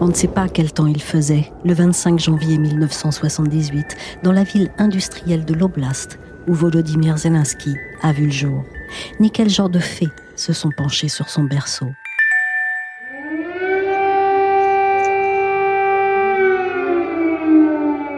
On 0.00 0.06
ne 0.06 0.14
sait 0.14 0.28
pas 0.28 0.48
quel 0.48 0.72
temps 0.72 0.86
il 0.86 1.02
faisait, 1.02 1.50
le 1.64 1.74
25 1.74 2.20
janvier 2.20 2.56
1978, 2.56 3.96
dans 4.22 4.30
la 4.30 4.44
ville 4.44 4.70
industrielle 4.78 5.44
de 5.44 5.54
l'Oblast, 5.54 6.20
où 6.46 6.54
Volodymyr 6.54 7.18
Zelensky 7.18 7.74
a 8.00 8.12
vu 8.12 8.26
le 8.26 8.30
jour, 8.30 8.64
ni 9.18 9.32
quel 9.32 9.50
genre 9.50 9.68
de 9.68 9.80
fées 9.80 10.08
se 10.36 10.52
sont 10.52 10.70
penchés 10.70 11.08
sur 11.08 11.28
son 11.28 11.42
berceau. 11.42 11.88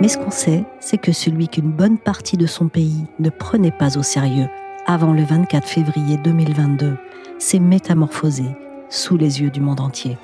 Mais 0.02 0.08
ce 0.08 0.18
qu'on 0.18 0.30
sait, 0.30 0.64
c'est 0.80 0.98
que 0.98 1.12
celui 1.12 1.48
qu'une 1.48 1.72
bonne 1.72 1.98
partie 1.98 2.36
de 2.36 2.46
son 2.46 2.68
pays 2.68 3.06
ne 3.18 3.30
prenait 3.30 3.70
pas 3.70 3.96
au 3.96 4.02
sérieux 4.02 4.48
avant 4.86 5.12
le 5.12 5.22
24 5.22 5.66
février 5.66 6.18
2022 6.18 6.96
s'est 7.38 7.58
métamorphosé 7.58 8.44
sous 8.90 9.16
les 9.16 9.40
yeux 9.40 9.50
du 9.50 9.60
monde 9.60 9.80
entier. 9.80 10.18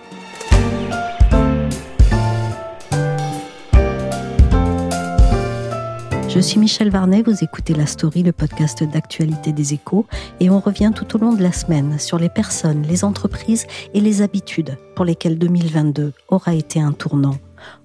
Je 6.37 6.42
suis 6.42 6.61
Michel 6.61 6.91
Varnet, 6.91 7.23
vous 7.23 7.42
écoutez 7.42 7.73
La 7.73 7.87
Story, 7.87 8.23
le 8.23 8.31
podcast 8.31 8.84
d'actualité 8.84 9.53
des 9.53 9.73
échos, 9.73 10.05
et 10.39 10.51
on 10.51 10.61
revient 10.61 10.92
tout 10.95 11.17
au 11.17 11.19
long 11.19 11.33
de 11.33 11.42
la 11.42 11.51
semaine 11.51 11.98
sur 11.98 12.19
les 12.19 12.29
personnes, 12.29 12.83
les 12.83 13.05
entreprises 13.05 13.67
et 13.95 14.03
les 14.03 14.20
habitudes 14.20 14.77
pour 14.95 15.07
lesquelles 15.07 15.39
2022 15.39 16.12
aura 16.29 16.53
été 16.53 16.79
un 16.79 16.92
tournant. 16.92 17.39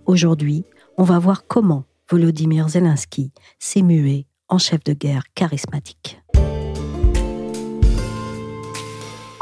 Aujourd'hui, 0.06 0.66
on 0.98 1.04
va 1.04 1.18
voir 1.18 1.48
comment 1.48 1.86
Volodymyr 2.10 2.68
Zelensky 2.68 3.32
s'est 3.58 3.84
mué 3.84 4.28
en 4.50 4.58
chef 4.58 4.84
de 4.84 4.92
guerre 4.92 5.24
charismatique. 5.34 6.21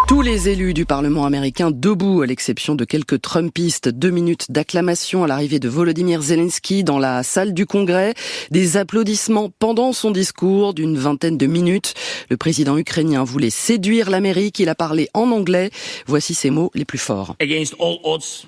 Tous 0.09 0.21
les 0.23 0.49
élus 0.49 0.73
du 0.73 0.85
Parlement 0.87 1.25
américain 1.25 1.69
debout, 1.69 2.23
à 2.23 2.25
l'exception 2.25 2.73
de 2.73 2.83
quelques 2.83 3.21
Trumpistes. 3.21 3.89
Deux 3.89 4.09
minutes 4.09 4.51
d'acclamation 4.51 5.23
à 5.23 5.27
l'arrivée 5.27 5.59
de 5.59 5.69
Volodymyr 5.69 6.23
Zelensky 6.23 6.83
dans 6.83 6.97
la 6.97 7.21
salle 7.21 7.53
du 7.53 7.67
Congrès. 7.67 8.15
Des 8.49 8.75
applaudissements 8.77 9.51
pendant 9.59 9.93
son 9.93 10.09
discours 10.09 10.73
d'une 10.73 10.97
vingtaine 10.97 11.37
de 11.37 11.45
minutes. 11.45 11.93
Le 12.31 12.37
président 12.37 12.75
ukrainien 12.79 13.23
voulait 13.23 13.51
séduire 13.51 14.09
l'Amérique. 14.09 14.57
Il 14.59 14.69
a 14.69 14.75
parlé 14.75 15.09
en 15.13 15.29
anglais. 15.29 15.69
Voici 16.07 16.33
ses 16.33 16.49
mots 16.49 16.71
les 16.73 16.85
plus 16.85 16.97
forts. 16.97 17.35
Against 17.39 17.75
all 17.79 17.99
odds, 18.03 18.47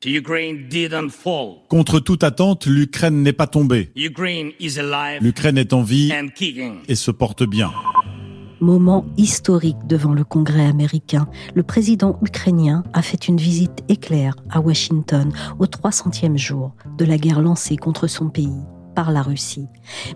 the 0.00 0.06
Ukraine 0.06 0.66
didn't 0.70 1.10
fall. 1.10 1.56
Contre 1.68 2.00
toute 2.00 2.24
attente, 2.24 2.64
l'Ukraine 2.64 3.22
n'est 3.22 3.34
pas 3.34 3.46
tombée. 3.46 3.90
Ukraine 3.96 4.52
is 4.58 4.78
alive 4.78 5.22
L'Ukraine 5.22 5.58
est 5.58 5.74
en 5.74 5.82
vie 5.82 6.10
and 6.10 6.28
kicking. 6.34 6.76
et 6.88 6.94
se 6.94 7.10
porte 7.10 7.42
bien. 7.44 7.70
Moment 8.62 9.04
historique 9.16 9.88
devant 9.88 10.12
le 10.12 10.22
Congrès 10.22 10.66
américain, 10.66 11.26
le 11.56 11.64
président 11.64 12.20
ukrainien 12.22 12.84
a 12.92 13.02
fait 13.02 13.26
une 13.26 13.38
visite 13.38 13.82
éclair 13.88 14.36
à 14.50 14.60
Washington 14.60 15.32
au 15.58 15.66
300e 15.66 16.36
jour 16.36 16.70
de 16.96 17.04
la 17.04 17.18
guerre 17.18 17.42
lancée 17.42 17.76
contre 17.76 18.06
son 18.06 18.28
pays 18.28 18.62
par 18.94 19.10
la 19.10 19.22
Russie. 19.22 19.66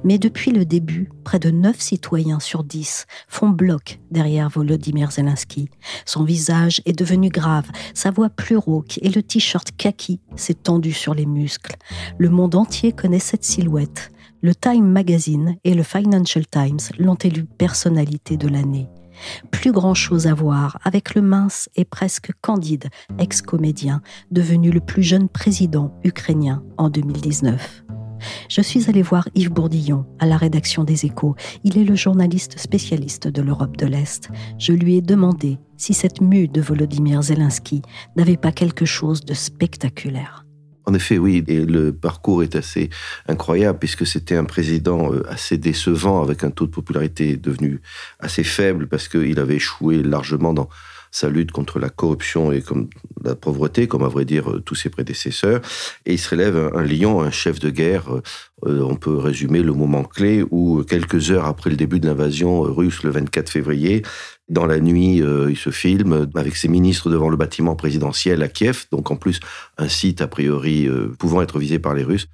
Mais 0.04 0.18
depuis 0.18 0.52
le 0.52 0.64
début, 0.64 1.10
près 1.24 1.40
de 1.40 1.50
9 1.50 1.80
citoyens 1.80 2.38
sur 2.38 2.62
10 2.62 3.06
font 3.26 3.48
bloc 3.48 3.98
derrière 4.12 4.48
Volodymyr 4.48 5.10
Zelensky. 5.10 5.68
Son 6.04 6.22
visage 6.22 6.80
est 6.86 6.96
devenu 6.96 7.30
grave, 7.30 7.66
sa 7.94 8.12
voix 8.12 8.28
plus 8.28 8.56
rauque 8.56 9.00
et 9.02 9.08
le 9.08 9.24
t-shirt 9.24 9.72
kaki 9.76 10.20
s'est 10.36 10.54
tendu 10.54 10.92
sur 10.92 11.14
les 11.14 11.26
muscles. 11.26 11.74
Le 12.16 12.30
monde 12.30 12.54
entier 12.54 12.92
connaît 12.92 13.18
cette 13.18 13.44
silhouette. 13.44 14.12
Le 14.46 14.54
Time 14.54 14.86
Magazine 14.86 15.56
et 15.64 15.74
le 15.74 15.82
Financial 15.82 16.46
Times 16.46 16.78
l'ont 17.00 17.16
élu 17.16 17.46
personnalité 17.46 18.36
de 18.36 18.46
l'année. 18.46 18.88
Plus 19.50 19.72
grand 19.72 19.94
chose 19.94 20.28
à 20.28 20.34
voir 20.34 20.78
avec 20.84 21.16
le 21.16 21.20
mince 21.20 21.68
et 21.74 21.84
presque 21.84 22.30
candide 22.42 22.84
ex-comédien 23.18 24.02
devenu 24.30 24.70
le 24.70 24.78
plus 24.78 25.02
jeune 25.02 25.28
président 25.28 25.92
ukrainien 26.04 26.62
en 26.78 26.90
2019. 26.90 27.86
Je 28.48 28.60
suis 28.60 28.88
allée 28.88 29.02
voir 29.02 29.28
Yves 29.34 29.50
Bourdillon 29.50 30.06
à 30.20 30.26
la 30.26 30.36
rédaction 30.36 30.84
des 30.84 31.06
Échos. 31.06 31.34
Il 31.64 31.76
est 31.76 31.84
le 31.84 31.96
journaliste 31.96 32.56
spécialiste 32.56 33.26
de 33.26 33.42
l'Europe 33.42 33.76
de 33.76 33.86
l'Est. 33.86 34.30
Je 34.60 34.72
lui 34.72 34.94
ai 34.94 35.02
demandé 35.02 35.58
si 35.76 35.92
cette 35.92 36.20
mue 36.20 36.46
de 36.46 36.60
Volodymyr 36.60 37.20
Zelensky 37.20 37.82
n'avait 38.14 38.36
pas 38.36 38.52
quelque 38.52 38.84
chose 38.84 39.24
de 39.24 39.34
spectaculaire. 39.34 40.45
En 40.88 40.94
effet, 40.94 41.18
oui, 41.18 41.44
et 41.48 41.64
le 41.66 41.92
parcours 41.92 42.44
est 42.44 42.54
assez 42.54 42.90
incroyable 43.26 43.80
puisque 43.80 44.06
c'était 44.06 44.36
un 44.36 44.44
président 44.44 45.12
euh, 45.12 45.28
assez 45.28 45.58
décevant 45.58 46.22
avec 46.22 46.44
un 46.44 46.50
taux 46.50 46.66
de 46.66 46.70
popularité 46.70 47.36
devenu 47.36 47.80
assez 48.20 48.44
faible 48.44 48.86
parce 48.86 49.08
qu'il 49.08 49.40
avait 49.40 49.56
échoué 49.56 50.02
largement 50.02 50.54
dans 50.54 50.68
sa 51.16 51.28
lutte 51.28 51.52
contre 51.52 51.78
la 51.78 51.88
corruption 51.88 52.52
et 52.52 52.62
comme 52.62 52.88
la 53.24 53.34
pauvreté, 53.34 53.86
comme 53.88 54.02
à 54.02 54.08
vrai 54.08 54.24
dire 54.24 54.50
euh, 54.50 54.60
tous 54.60 54.74
ses 54.74 54.90
prédécesseurs. 54.90 55.60
Et 56.04 56.14
il 56.14 56.18
se 56.18 56.30
relève 56.30 56.70
un, 56.74 56.82
lion, 56.82 57.20
un 57.20 57.30
chef 57.30 57.58
de 57.58 57.70
guerre. 57.70 58.04
Euh, 58.66 58.80
on 58.82 58.96
peut 58.96 59.16
résumer 59.16 59.62
le 59.62 59.72
moment 59.72 60.04
clé 60.04 60.44
où, 60.50 60.82
quelques 60.82 61.30
heures 61.30 61.46
après 61.46 61.70
le 61.70 61.76
début 61.76 62.00
de 62.00 62.06
l'invasion 62.06 62.60
russe, 62.60 63.02
le 63.02 63.10
24 63.10 63.50
février, 63.50 64.02
dans 64.48 64.66
la 64.66 64.78
nuit, 64.78 65.22
euh, 65.22 65.50
il 65.50 65.56
se 65.56 65.70
filme 65.70 66.28
avec 66.36 66.56
ses 66.56 66.68
ministres 66.68 67.10
devant 67.10 67.28
le 67.28 67.36
bâtiment 67.36 67.74
présidentiel 67.74 68.42
à 68.42 68.48
Kiev, 68.48 68.86
donc 68.92 69.10
en 69.10 69.16
plus 69.16 69.40
un 69.76 69.88
site 69.88 70.20
a 70.20 70.28
priori 70.28 70.86
euh, 70.86 71.12
pouvant 71.18 71.42
être 71.42 71.58
visé 71.58 71.80
par 71.80 71.94
les 71.94 72.04
Russes, 72.04 72.28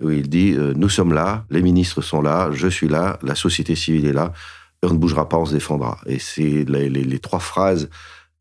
où 0.00 0.10
il 0.10 0.30
dit 0.30 0.54
euh, 0.56 0.72
Nous 0.74 0.88
sommes 0.88 1.12
là, 1.12 1.44
les 1.50 1.60
ministres 1.60 2.00
sont 2.00 2.22
là, 2.22 2.50
je 2.52 2.68
suis 2.68 2.88
là, 2.88 3.18
la 3.22 3.34
société 3.34 3.74
civile 3.74 4.06
est 4.06 4.14
là, 4.14 4.32
on 4.82 4.94
ne 4.94 4.98
bougera 4.98 5.28
pas, 5.28 5.36
on 5.36 5.44
se 5.44 5.52
défendra. 5.52 5.98
Et 6.06 6.18
c'est 6.18 6.64
les 6.64 7.18
trois 7.18 7.40
phrases 7.40 7.90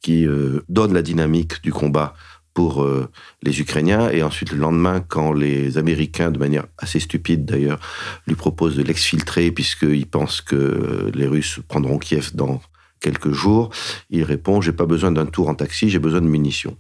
qui 0.02 0.28
euh, 0.28 0.62
donnent 0.70 0.94
la 0.94 1.02
dynamique 1.02 1.62
du 1.64 1.72
combat 1.72 2.14
pour 2.54 2.84
euh, 2.84 3.10
les 3.44 3.60
Ukrainiens. 3.60 4.10
Et 4.10 4.24
ensuite, 4.24 4.52
le 4.52 4.58
lendemain, 4.58 5.00
quand 5.00 5.32
les 5.32 5.78
Américains, 5.78 6.32
de 6.32 6.40
manière 6.40 6.66
assez 6.78 7.00
stupide 7.00 7.46
d'ailleurs, 7.46 7.80
lui 8.26 8.36
proposent 8.36 8.76
de 8.76 8.84
l'exfiltrer 8.84 9.52
puisqu'ils 9.52 10.08
pensent 10.08 10.42
que 10.42 11.12
les 11.14 11.28
Russes 11.28 11.60
prendront 11.68 12.00
Kiev 12.00 12.32
dans 12.34 12.62
quelques 13.00 13.32
jours, 13.32 13.70
il 14.10 14.24
répond 14.24 14.62
J'ai 14.62 14.72
pas 14.72 14.86
besoin 14.86 15.12
d'un 15.12 15.26
tour 15.26 15.50
en 15.50 15.56
taxi, 15.56 15.90
j'ai 15.90 16.00
besoin 16.00 16.22
de 16.22 16.28
munitions. 16.28 16.78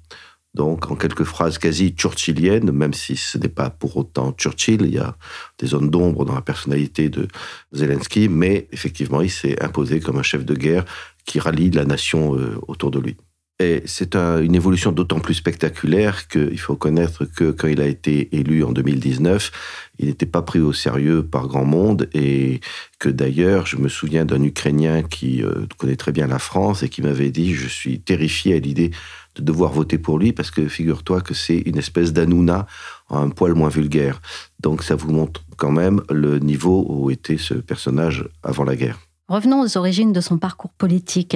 Donc, 0.53 0.89
en 0.89 0.95
quelques 0.95 1.23
phrases 1.23 1.59
quasi 1.59 1.93
churchilliennes, 1.95 2.71
même 2.71 2.93
si 2.93 3.15
ce 3.15 3.37
n'est 3.37 3.47
pas 3.47 3.69
pour 3.69 3.95
autant 3.97 4.31
Churchill, 4.31 4.81
il 4.81 4.95
y 4.95 4.97
a 4.97 5.15
des 5.59 5.67
zones 5.67 5.91
d'ombre 5.91 6.25
dans 6.25 6.33
la 6.33 6.41
personnalité 6.41 7.09
de 7.09 7.27
Zelensky, 7.73 8.27
mais 8.27 8.67
effectivement, 8.71 9.21
il 9.21 9.29
s'est 9.29 9.61
imposé 9.63 9.99
comme 9.99 10.17
un 10.17 10.23
chef 10.23 10.45
de 10.45 10.55
guerre 10.55 10.85
qui 11.27 11.39
rallie 11.39 11.69
la 11.69 11.85
nation 11.85 12.35
euh, 12.35 12.57
autour 12.67 12.89
de 12.89 12.99
lui. 12.99 13.15
Et 13.59 13.81
c'est 13.85 14.15
un- 14.15 14.39
une 14.39 14.53
évolution 14.53 14.91
d'autant 14.91 15.19
plus 15.19 15.33
spectaculaire 15.33 16.27
qu'il 16.27 16.59
faut 16.59 16.75
connaître 16.75 17.25
que 17.25 17.49
quand 17.49 17.67
il 17.67 17.81
a 17.81 17.87
été 17.87 18.35
élu 18.35 18.63
en 18.63 18.71
2019, 18.71 19.51
il 19.97 20.07
n'était 20.09 20.27
pas 20.27 20.43
pris 20.43 20.59
au 20.59 20.73
sérieux 20.73 21.23
par 21.25 21.47
grand 21.47 21.65
monde 21.65 22.07
et 22.13 22.59
que 22.99 23.09
d'ailleurs, 23.09 23.65
je 23.65 23.77
me 23.77 23.89
souviens 23.89 24.25
d'un 24.25 24.43
Ukrainien 24.43 25.01
qui 25.01 25.41
euh, 25.43 25.65
connaît 25.79 25.95
très 25.95 26.11
bien 26.11 26.27
la 26.27 26.37
France 26.37 26.83
et 26.83 26.89
qui 26.89 27.01
m'avait 27.01 27.31
dit 27.31 27.55
je 27.55 27.67
suis 27.67 27.99
terrifié 27.99 28.55
à 28.55 28.59
l'idée 28.59 28.91
de 29.35 29.41
devoir 29.41 29.71
voter 29.71 29.97
pour 29.97 30.19
lui 30.19 30.33
parce 30.33 30.51
que 30.51 30.67
figure-toi 30.67 31.21
que 31.21 31.33
c'est 31.33 31.57
une 31.57 31.79
espèce 31.79 32.13
d'Anouna 32.13 32.67
un 33.09 33.29
poil 33.29 33.55
moins 33.55 33.69
vulgaire. 33.69 34.21
Donc 34.59 34.83
ça 34.83 34.95
vous 34.95 35.11
montre 35.11 35.43
quand 35.57 35.71
même 35.71 36.01
le 36.11 36.37
niveau 36.37 36.85
où 36.87 37.09
était 37.09 37.37
ce 37.39 37.55
personnage 37.55 38.23
avant 38.43 38.65
la 38.65 38.75
guerre. 38.75 38.99
Revenons 39.27 39.61
aux 39.61 39.77
origines 39.77 40.13
de 40.13 40.21
son 40.21 40.37
parcours 40.37 40.71
politique. 40.71 41.35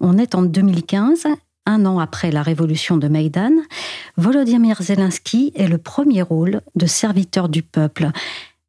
On 0.00 0.18
est 0.18 0.34
en 0.34 0.42
2015, 0.42 1.26
un 1.64 1.86
an 1.86 1.98
après 1.98 2.30
la 2.30 2.42
révolution 2.42 2.98
de 2.98 3.08
Maïdan. 3.08 3.52
Volodymyr 4.18 4.82
Zelensky 4.82 5.50
est 5.54 5.66
le 5.66 5.78
premier 5.78 6.20
rôle 6.20 6.60
de 6.74 6.84
serviteur 6.84 7.48
du 7.48 7.62
peuple. 7.62 8.10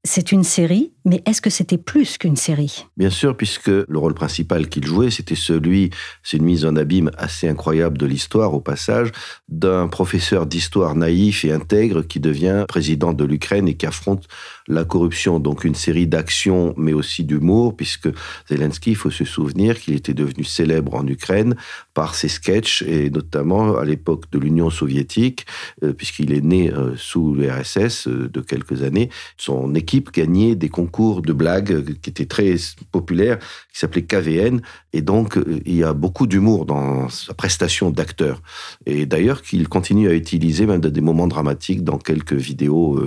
C'est 0.06 0.33
une 0.33 0.44
série, 0.44 0.92
mais 1.06 1.21
est-ce 1.25 1.42
que 1.42 1.50
c'était 1.50 1.77
plus 1.77 2.18
qu'une 2.18 2.36
série? 2.36 2.86
Bien 2.98 3.10
sûr, 3.10 3.38
puisque 3.38 3.68
le 3.68 3.98
rôle 3.98 4.13
principal 4.13 4.68
qu'il 4.68 4.86
jouait, 4.86 5.09
c'était 5.09 5.36
celui, 5.36 5.92
c'est 6.24 6.36
une 6.36 6.44
mise 6.44 6.66
en 6.66 6.75
abîme 6.75 7.09
assez 7.18 7.48
incroyable 7.48 7.98
de 7.98 8.06
l'histoire 8.06 8.54
au 8.54 8.59
passage, 8.59 9.12
d'un 9.48 9.88
professeur 9.88 10.45
d'histoire 10.45 10.95
naïf 10.95 11.45
et 11.45 11.54
intègre 11.54 12.01
qui 12.01 12.19
devient 12.19 12.66
président 12.68 13.13
de 13.13 13.24
l'Ukraine 13.24 13.69
et 13.69 13.75
qui 13.75 13.86
affronte 13.86 14.27
la 14.68 14.86
corruption, 14.86 15.39
donc 15.39 15.63
une 15.63 15.75
série 15.75 16.07
d'actions, 16.07 16.74
mais 16.77 16.94
aussi 16.94 17.24
d'humour, 17.24 17.75
puisque 17.75 18.10
Zelensky, 18.50 18.92
il 18.92 18.95
faut 18.95 19.12
se 19.12 19.25
souvenir 19.25 19.80
qu'il 19.80 19.94
était 19.94 20.13
devenu 20.13 20.44
célèbre 20.44 20.95
en 20.95 21.06
Ukraine 21.07 21.56
par 21.94 22.15
ses 22.15 22.30
sketchs, 22.30 22.81
et 22.83 23.10
notamment 23.10 23.77
à 23.77 23.86
l'époque 23.86 24.25
de 24.31 24.39
l'Union 24.39 24.69
soviétique, 24.69 25.45
euh, 25.83 25.94
puisqu'il 25.94 26.33
est 26.33 26.42
né 26.42 26.71
euh, 26.71 26.95
sous 26.95 27.36
l'URSS 27.36 28.07
euh, 28.07 28.30
de 28.30 28.42
quelques 28.42 28.83
années. 28.83 29.10
Son 29.38 29.75
équipe 29.75 30.12
gagnait 30.12 30.56
des 30.56 30.69
concours 30.69 31.21
de 31.21 31.33
blagues 31.33 31.83
qui 32.01 32.09
étaient 32.09 32.25
très 32.25 32.56
populaires, 32.92 33.39
qui 33.71 33.80
s'appelaient 33.80 34.04
KVN, 34.04 34.62
et 34.94 35.01
donc 35.01 35.38
il 35.66 35.75
y 35.75 35.83
a 35.83 35.94
beaucoup 35.94 36.27
d'humour 36.27 36.66
dans 36.66 37.09
sa 37.09 37.33
prestation 37.33 37.89
d'acteur. 37.89 38.42
Et 38.86 39.06
d'ailleurs 39.06 39.42
qu'il 39.42 39.68
continue 39.68 40.07
à 40.07 40.13
utiliser 40.13 40.66
même 40.66 40.81
dans 40.81 40.89
des 40.89 41.01
moments 41.01 41.27
dramatiques 41.27 41.83
dans 41.83 41.98
quelques 41.98 42.33
vidéos 42.33 43.01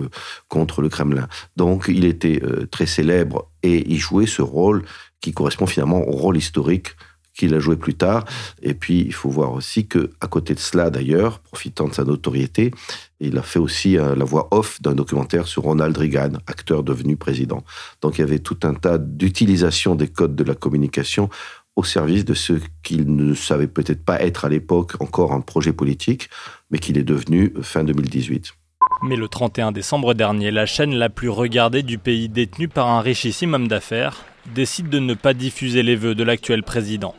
contre 0.48 0.82
le 0.82 0.88
Kremlin. 0.88 1.28
Donc 1.56 1.86
il 1.88 2.04
était 2.04 2.40
très 2.70 2.86
célèbre 2.86 3.50
et 3.62 3.90
il 3.90 3.98
jouait 3.98 4.26
ce 4.26 4.42
rôle 4.42 4.84
qui 5.20 5.32
correspond 5.32 5.66
finalement 5.66 6.06
au 6.06 6.12
rôle 6.12 6.36
historique 6.36 6.94
qu'il 7.36 7.54
a 7.54 7.60
joué 7.60 7.76
plus 7.76 7.94
tard. 7.94 8.24
Et 8.62 8.74
puis, 8.74 9.00
il 9.00 9.12
faut 9.12 9.28
voir 9.28 9.52
aussi 9.52 9.86
que, 9.86 10.10
à 10.20 10.26
côté 10.26 10.54
de 10.54 10.58
cela, 10.58 10.90
d'ailleurs, 10.90 11.40
profitant 11.40 11.86
de 11.86 11.94
sa 11.94 12.04
notoriété, 12.04 12.72
il 13.20 13.36
a 13.38 13.42
fait 13.42 13.58
aussi 13.58 13.98
euh, 13.98 14.14
la 14.14 14.24
voix 14.24 14.48
off 14.50 14.80
d'un 14.82 14.94
documentaire 14.94 15.46
sur 15.46 15.62
Ronald 15.64 15.96
Reagan, 15.96 16.32
acteur 16.46 16.82
devenu 16.82 17.16
président. 17.16 17.62
Donc, 18.00 18.18
il 18.18 18.22
y 18.22 18.24
avait 18.24 18.38
tout 18.38 18.58
un 18.62 18.74
tas 18.74 18.98
d'utilisation 18.98 19.94
des 19.94 20.08
codes 20.08 20.34
de 20.34 20.44
la 20.44 20.54
communication 20.54 21.28
au 21.76 21.84
service 21.84 22.24
de 22.24 22.32
ce 22.32 22.54
qu'il 22.82 23.14
ne 23.14 23.34
savait 23.34 23.66
peut-être 23.66 24.02
pas 24.02 24.20
être 24.22 24.46
à 24.46 24.48
l'époque 24.48 24.94
encore 25.00 25.34
un 25.34 25.42
projet 25.42 25.74
politique, 25.74 26.30
mais 26.70 26.78
qu'il 26.78 26.96
est 26.96 27.04
devenu 27.04 27.52
fin 27.60 27.84
2018. 27.84 28.54
Mais 29.02 29.16
le 29.16 29.28
31 29.28 29.72
décembre 29.72 30.14
dernier, 30.14 30.50
la 30.50 30.64
chaîne 30.64 30.94
la 30.94 31.10
plus 31.10 31.28
regardée 31.28 31.82
du 31.82 31.98
pays 31.98 32.28
détenue 32.28 32.68
par 32.68 32.88
un 32.88 33.00
richissime 33.00 33.54
homme 33.54 33.68
d'affaires 33.68 34.24
décide 34.54 34.88
de 34.88 34.98
ne 34.98 35.14
pas 35.14 35.34
diffuser 35.34 35.82
les 35.82 35.96
vœux 35.96 36.14
de 36.14 36.24
l'actuel 36.24 36.62
président. 36.62 37.14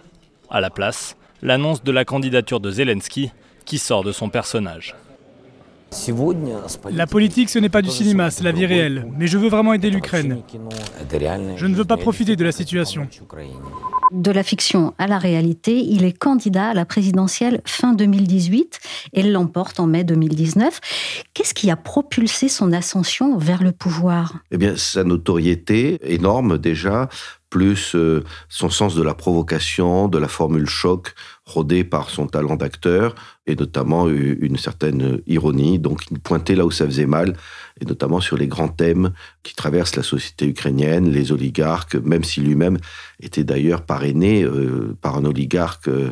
À 0.50 0.60
la 0.60 0.70
place, 0.70 1.18
l'annonce 1.42 1.84
de 1.84 1.92
la 1.92 2.06
candidature 2.06 2.60
de 2.60 2.72
Zelensky 2.72 3.32
qui 3.66 3.78
sort 3.78 4.04
de 4.04 4.12
son 4.12 4.30
personnage. 4.30 4.96
La 6.92 7.08
politique, 7.08 7.50
ce 7.50 7.60
n'est 7.60 7.70
pas 7.70 7.82
du 7.82 7.90
cinéma, 7.90 8.30
c'est 8.30 8.44
la 8.44 8.52
vie 8.52 8.66
réelle. 8.66 9.08
Mais 9.18 9.28
je 9.28 9.38
veux 9.38 9.50
vraiment 9.50 9.74
aider 9.74 9.90
l'Ukraine. 9.90 10.42
Je 11.56 11.66
ne 11.66 11.76
veux 11.76 11.86
pas 11.86 11.98
profiter 11.98 12.36
de 12.36 12.44
la 12.44 12.52
situation. 12.52 13.08
De 14.12 14.32
la 14.32 14.44
fiction 14.44 14.94
à 14.98 15.08
la 15.08 15.18
réalité, 15.18 15.80
il 15.80 16.06
est 16.06 16.18
candidat 16.18 16.70
à 16.70 16.74
la 16.74 16.86
présidentielle 16.86 17.62
fin 17.66 17.94
2018 17.94 18.80
et 19.14 19.24
l'emporte 19.24 19.80
en 19.80 19.88
mai 19.88 20.04
2019. 20.04 20.80
Qu'est-ce 21.34 21.54
qui 21.54 21.70
a 21.70 21.76
propulsé 21.76 22.48
son 22.48 22.72
ascension 22.72 23.38
vers 23.38 23.64
le 23.64 23.72
pouvoir? 23.72 24.36
Eh 24.52 24.58
bien, 24.58 24.76
sa 24.78 25.04
notoriété 25.04 26.00
énorme 26.04 26.58
déjà, 26.58 27.10
plus 27.50 27.96
euh, 27.96 28.24
son 28.50 28.70
sens 28.70 28.96
de 28.96 29.04
la 29.04 29.14
provocation, 29.14 30.08
de 30.08 30.18
la 30.18 30.28
formule 30.28 30.68
choc, 30.68 31.14
rodée 31.46 31.84
par 31.84 32.10
son 32.10 32.28
talent 32.28 32.56
d'acteur, 32.56 33.16
et 33.48 33.56
notamment 33.56 34.08
une 34.10 34.58
certaine 34.58 35.22
ironie. 35.26 35.80
Donc, 35.80 36.04
il 36.12 36.20
pointait 36.20 36.56
là 36.56 36.66
où 36.66 36.72
ça 36.72 36.86
faisait 36.86 37.06
mal, 37.06 37.36
et 37.80 37.86
notamment 37.86 38.20
sur 38.20 38.38
les 38.38 38.48
grands 38.48 38.68
thèmes 38.68 39.14
qui 39.44 39.56
traversent 39.56 39.96
la 39.96 40.04
société 40.04 40.48
ukrainienne, 40.48 41.10
les 41.10 41.32
oligarques, 41.32 41.96
même 41.96 42.24
si 42.24 42.42
lui-même 42.42 42.78
était 43.22 43.46
d'ailleurs 43.46 43.84
parrainé 43.84 44.44
euh, 44.44 44.96
par 45.02 45.16
un 45.16 45.26
oligarque, 45.26 45.88
euh, 45.88 46.12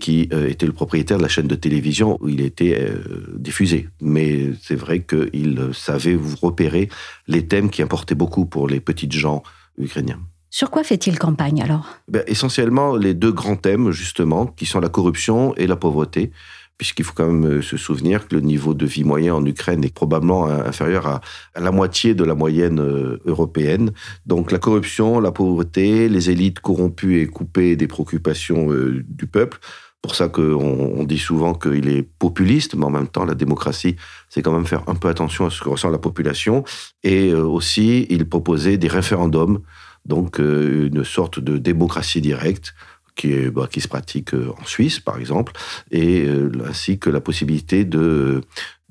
qui 0.00 0.28
euh, 0.32 0.48
était 0.48 0.66
le 0.66 0.72
propriétaire 0.72 1.18
de 1.18 1.22
la 1.22 1.28
chaîne 1.28 1.46
de 1.46 1.54
télévision 1.54 2.18
où 2.20 2.28
il 2.28 2.40
était 2.40 2.90
diffusé. 3.36 3.88
Mais 4.00 4.50
c'est 4.60 4.74
vrai 4.74 5.04
qu'il 5.04 5.70
savait 5.72 6.18
repérer 6.42 6.88
les 7.28 7.46
thèmes 7.46 7.70
qui 7.70 7.82
importaient 7.82 8.14
beaucoup 8.14 8.46
pour 8.46 8.68
les 8.68 8.80
petites 8.80 9.12
gens 9.12 9.42
ukrainiens. 9.78 10.20
Sur 10.50 10.70
quoi 10.70 10.84
fait-il 10.84 11.18
campagne 11.18 11.62
alors? 11.62 11.86
Ben, 12.08 12.22
Essentiellement 12.26 12.96
les 12.96 13.14
deux 13.14 13.32
grands 13.32 13.56
thèmes 13.56 13.90
justement, 13.90 14.46
qui 14.46 14.66
sont 14.66 14.80
la 14.80 14.88
corruption 14.88 15.54
et 15.56 15.66
la 15.66 15.76
pauvreté, 15.76 16.30
puisqu'il 16.78 17.04
faut 17.04 17.14
quand 17.14 17.26
même 17.26 17.58
euh, 17.58 17.62
se 17.62 17.76
souvenir 17.76 18.28
que 18.28 18.34
le 18.34 18.40
niveau 18.40 18.74
de 18.74 18.86
vie 18.86 19.04
moyen 19.04 19.34
en 19.34 19.44
Ukraine 19.44 19.84
est 19.84 19.94
probablement 19.94 20.46
inférieur 20.46 21.06
à, 21.06 21.20
la 21.58 21.70
moitié 21.70 22.14
de 22.14 22.24
la 22.24 22.34
moyenne 22.34 22.80
euh, 22.80 23.18
européenne. 23.24 23.92
Donc 24.26 24.52
la 24.52 24.58
corruption, 24.58 25.20
la 25.20 25.32
pauvreté, 25.32 26.08
les 26.08 26.30
élites 26.30 26.60
corrompues 26.60 27.20
et 27.20 27.26
coupées 27.26 27.76
des 27.76 27.86
préoccupations 27.86 28.70
euh, 28.72 29.04
du 29.08 29.26
peuple 29.26 29.58
pour 30.02 30.14
ça 30.14 30.28
qu'on 30.28 31.02
dit 31.02 31.18
souvent 31.18 31.54
qu'il 31.54 31.88
est 31.88 32.02
populiste, 32.02 32.76
mais 32.76 32.84
en 32.84 32.90
même 32.90 33.08
temps, 33.08 33.24
la 33.24 33.34
démocratie, 33.34 33.96
c'est 34.28 34.40
quand 34.40 34.52
même 34.52 34.66
faire 34.66 34.84
un 34.86 34.94
peu 34.94 35.08
attention 35.08 35.46
à 35.46 35.50
ce 35.50 35.60
que 35.60 35.68
ressent 35.68 35.90
la 35.90 35.98
population. 35.98 36.62
Et 37.02 37.34
aussi, 37.34 38.06
il 38.08 38.28
proposait 38.28 38.76
des 38.76 38.86
référendums 38.86 39.62
donc 40.06 40.40
euh, 40.40 40.88
une 40.92 41.04
sorte 41.04 41.40
de 41.40 41.58
démocratie 41.58 42.20
directe 42.20 42.74
qui, 43.16 43.34
bah, 43.48 43.68
se 43.76 43.88
pratique 43.88 44.34
euh, 44.34 44.52
en 44.60 44.64
Suisse, 44.64 45.00
par 45.00 45.18
exemple, 45.18 45.52
et 45.90 46.24
euh, 46.26 46.52
ainsi 46.68 46.98
que 46.98 47.10
la 47.10 47.20
possibilité 47.20 47.84
de, 47.84 48.42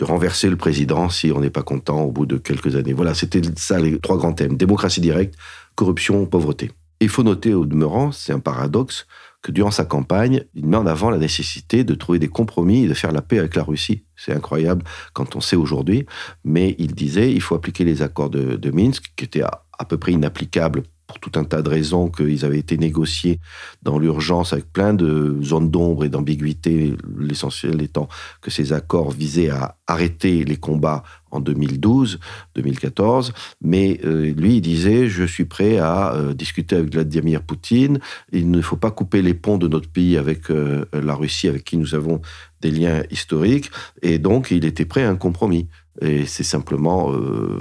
renverser 0.01 0.49
le 0.49 0.57
président 0.57 1.07
si 1.09 1.31
on 1.31 1.39
n'est 1.39 1.49
pas 1.49 1.63
content 1.63 2.01
au 2.01 2.11
bout 2.11 2.25
de 2.25 2.37
quelques 2.37 2.75
années. 2.75 2.91
Voilà, 2.91 3.13
c'était 3.13 3.41
ça 3.55 3.79
les 3.79 3.97
trois 3.99 4.17
grands 4.17 4.33
thèmes 4.33 4.57
démocratie 4.57 4.99
directe, 4.99 5.35
corruption, 5.75 6.25
pauvreté. 6.25 6.71
il 6.99 7.07
faut 7.07 7.23
noter 7.23 7.53
au 7.53 7.65
demeurant, 7.65 8.11
c'est 8.11 8.33
un 8.33 8.39
paradoxe, 8.39 9.07
que 9.41 9.51
durant 9.51 9.71
sa 9.71 9.85
campagne, 9.85 10.43
il 10.55 10.65
met 10.65 10.75
en 10.75 10.87
avant 10.87 11.11
la 11.11 11.19
nécessité 11.19 11.83
de 11.83 11.93
trouver 11.93 12.17
des 12.17 12.27
compromis 12.27 12.85
et 12.85 12.87
de 12.87 12.93
faire 12.95 13.11
la 13.11 13.21
paix 13.21 13.37
avec 13.37 13.55
la 13.55 13.63
Russie. 13.63 14.03
C'est 14.15 14.33
incroyable 14.33 14.83
quand 15.13 15.35
on 15.35 15.39
sait 15.39 15.55
aujourd'hui, 15.55 16.07
mais 16.43 16.75
il 16.79 16.95
disait 16.95 17.31
il 17.31 17.41
faut 17.41 17.53
appliquer 17.53 17.83
les 17.83 18.01
accords 18.01 18.31
de, 18.31 18.71
Minsk, 18.71 19.13
qui 19.15 19.23
étaient 19.23 19.43
à 19.43 19.85
peu 19.87 19.97
près 19.97 20.13
inapplicables 20.13 20.83
pour 21.07 21.19
tout 21.19 21.31
un 21.35 21.43
tas 21.43 21.61
de 21.61 21.69
raisons 21.69 22.09
qu'ils 22.09 22.45
avaient 22.45 22.59
été 22.59 22.77
négociés 22.77 23.39
dans 23.83 23.99
l'urgence 23.99 24.53
avec 24.53 24.71
plein 24.71 24.93
de 24.93 25.37
zones 25.41 25.69
d'ombre 25.69 26.05
et 26.05 26.09
d'ambiguïté, 26.09 26.95
l'essentiel 27.17 27.81
étant 27.81 28.07
que 28.41 28.49
ces 28.49 28.73
accords 28.73 29.11
visaient 29.11 29.49
à 29.49 29.77
arrêter 29.87 30.43
les 30.43 30.57
combats 30.57 31.03
en 31.31 31.39
2012, 31.39 32.19
2014, 32.55 33.33
mais 33.61 33.99
euh, 34.05 34.33
lui 34.33 34.57
il 34.57 34.61
disait 34.61 35.07
je 35.07 35.23
suis 35.25 35.45
prêt 35.45 35.77
à 35.77 36.13
euh, 36.13 36.33
discuter 36.33 36.77
avec 36.77 36.93
Vladimir 36.93 37.43
Poutine, 37.43 37.99
il 38.31 38.49
ne 38.49 38.61
faut 38.61 38.77
pas 38.77 38.91
couper 38.91 39.21
les 39.21 39.33
ponts 39.33 39.57
de 39.57 39.67
notre 39.67 39.89
pays 39.89 40.17
avec 40.17 40.49
euh, 40.49 40.85
la 40.93 41.13
Russie 41.13 41.47
avec 41.47 41.63
qui 41.65 41.77
nous 41.77 41.93
avons 41.93 42.21
des 42.61 42.71
liens 42.71 43.03
historiques. 43.11 43.69
Et 44.01 44.17
donc 44.17 44.49
il 44.49 44.65
était 44.65 44.85
prêt 44.85 45.03
à 45.03 45.09
un 45.09 45.17
compromis. 45.17 45.67
Et 46.01 46.25
c'est 46.25 46.43
simplement, 46.43 47.09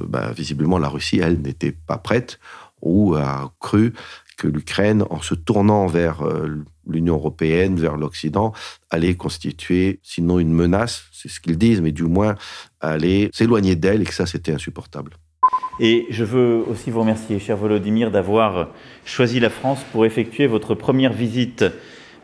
bah, 0.09 0.33
visiblement, 0.33 0.79
la 0.79 0.89
Russie, 0.89 1.21
elle, 1.21 1.41
n'était 1.41 1.71
pas 1.71 1.99
prête 1.99 2.41
ou 2.83 3.15
a 3.15 3.53
cru 3.61 3.93
que 4.37 4.49
l'Ukraine, 4.49 5.05
en 5.11 5.21
se 5.21 5.35
tournant 5.35 5.87
vers 5.87 6.23
euh, 6.23 6.65
l'Union 6.89 7.15
européenne, 7.15 7.77
vers 7.77 7.97
l'Occident, 7.97 8.53
allait 8.91 9.15
constituer, 9.15 10.01
sinon 10.03 10.39
une 10.39 10.53
menace, 10.53 11.05
c'est 11.13 11.29
ce 11.29 11.41
qu'ils 11.41 11.59
disent, 11.59 11.81
mais 11.81 11.93
du 11.93 12.05
moins 12.05 12.35
allait 12.81 13.31
s'éloigner 13.33 13.77
d'elle 13.77 14.03
et 14.03 14.05
que 14.05 14.15
ça, 14.15 14.27
c'était 14.27 14.53
insupportable. 14.53 15.13
Et 15.81 16.07
je 16.11 16.25
veux 16.25 16.63
aussi 16.69 16.91
vous 16.91 17.01
remercier, 17.01 17.39
cher 17.39 17.57
Volodymyr, 17.57 18.11
d'avoir 18.11 18.69
choisi 19.05 19.41
la 19.41 19.51
France 19.51 19.81
pour 19.93 20.07
effectuer 20.07 20.47
votre 20.47 20.75
première 20.75 21.13
visite 21.13 21.65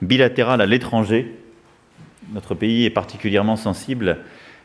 bilatérale 0.02 0.60
à 0.60 0.66
l'étranger. 0.66 1.36
Notre 2.32 2.54
pays 2.54 2.84
est 2.84 2.90
particulièrement 2.90 3.56
sensible 3.56 4.18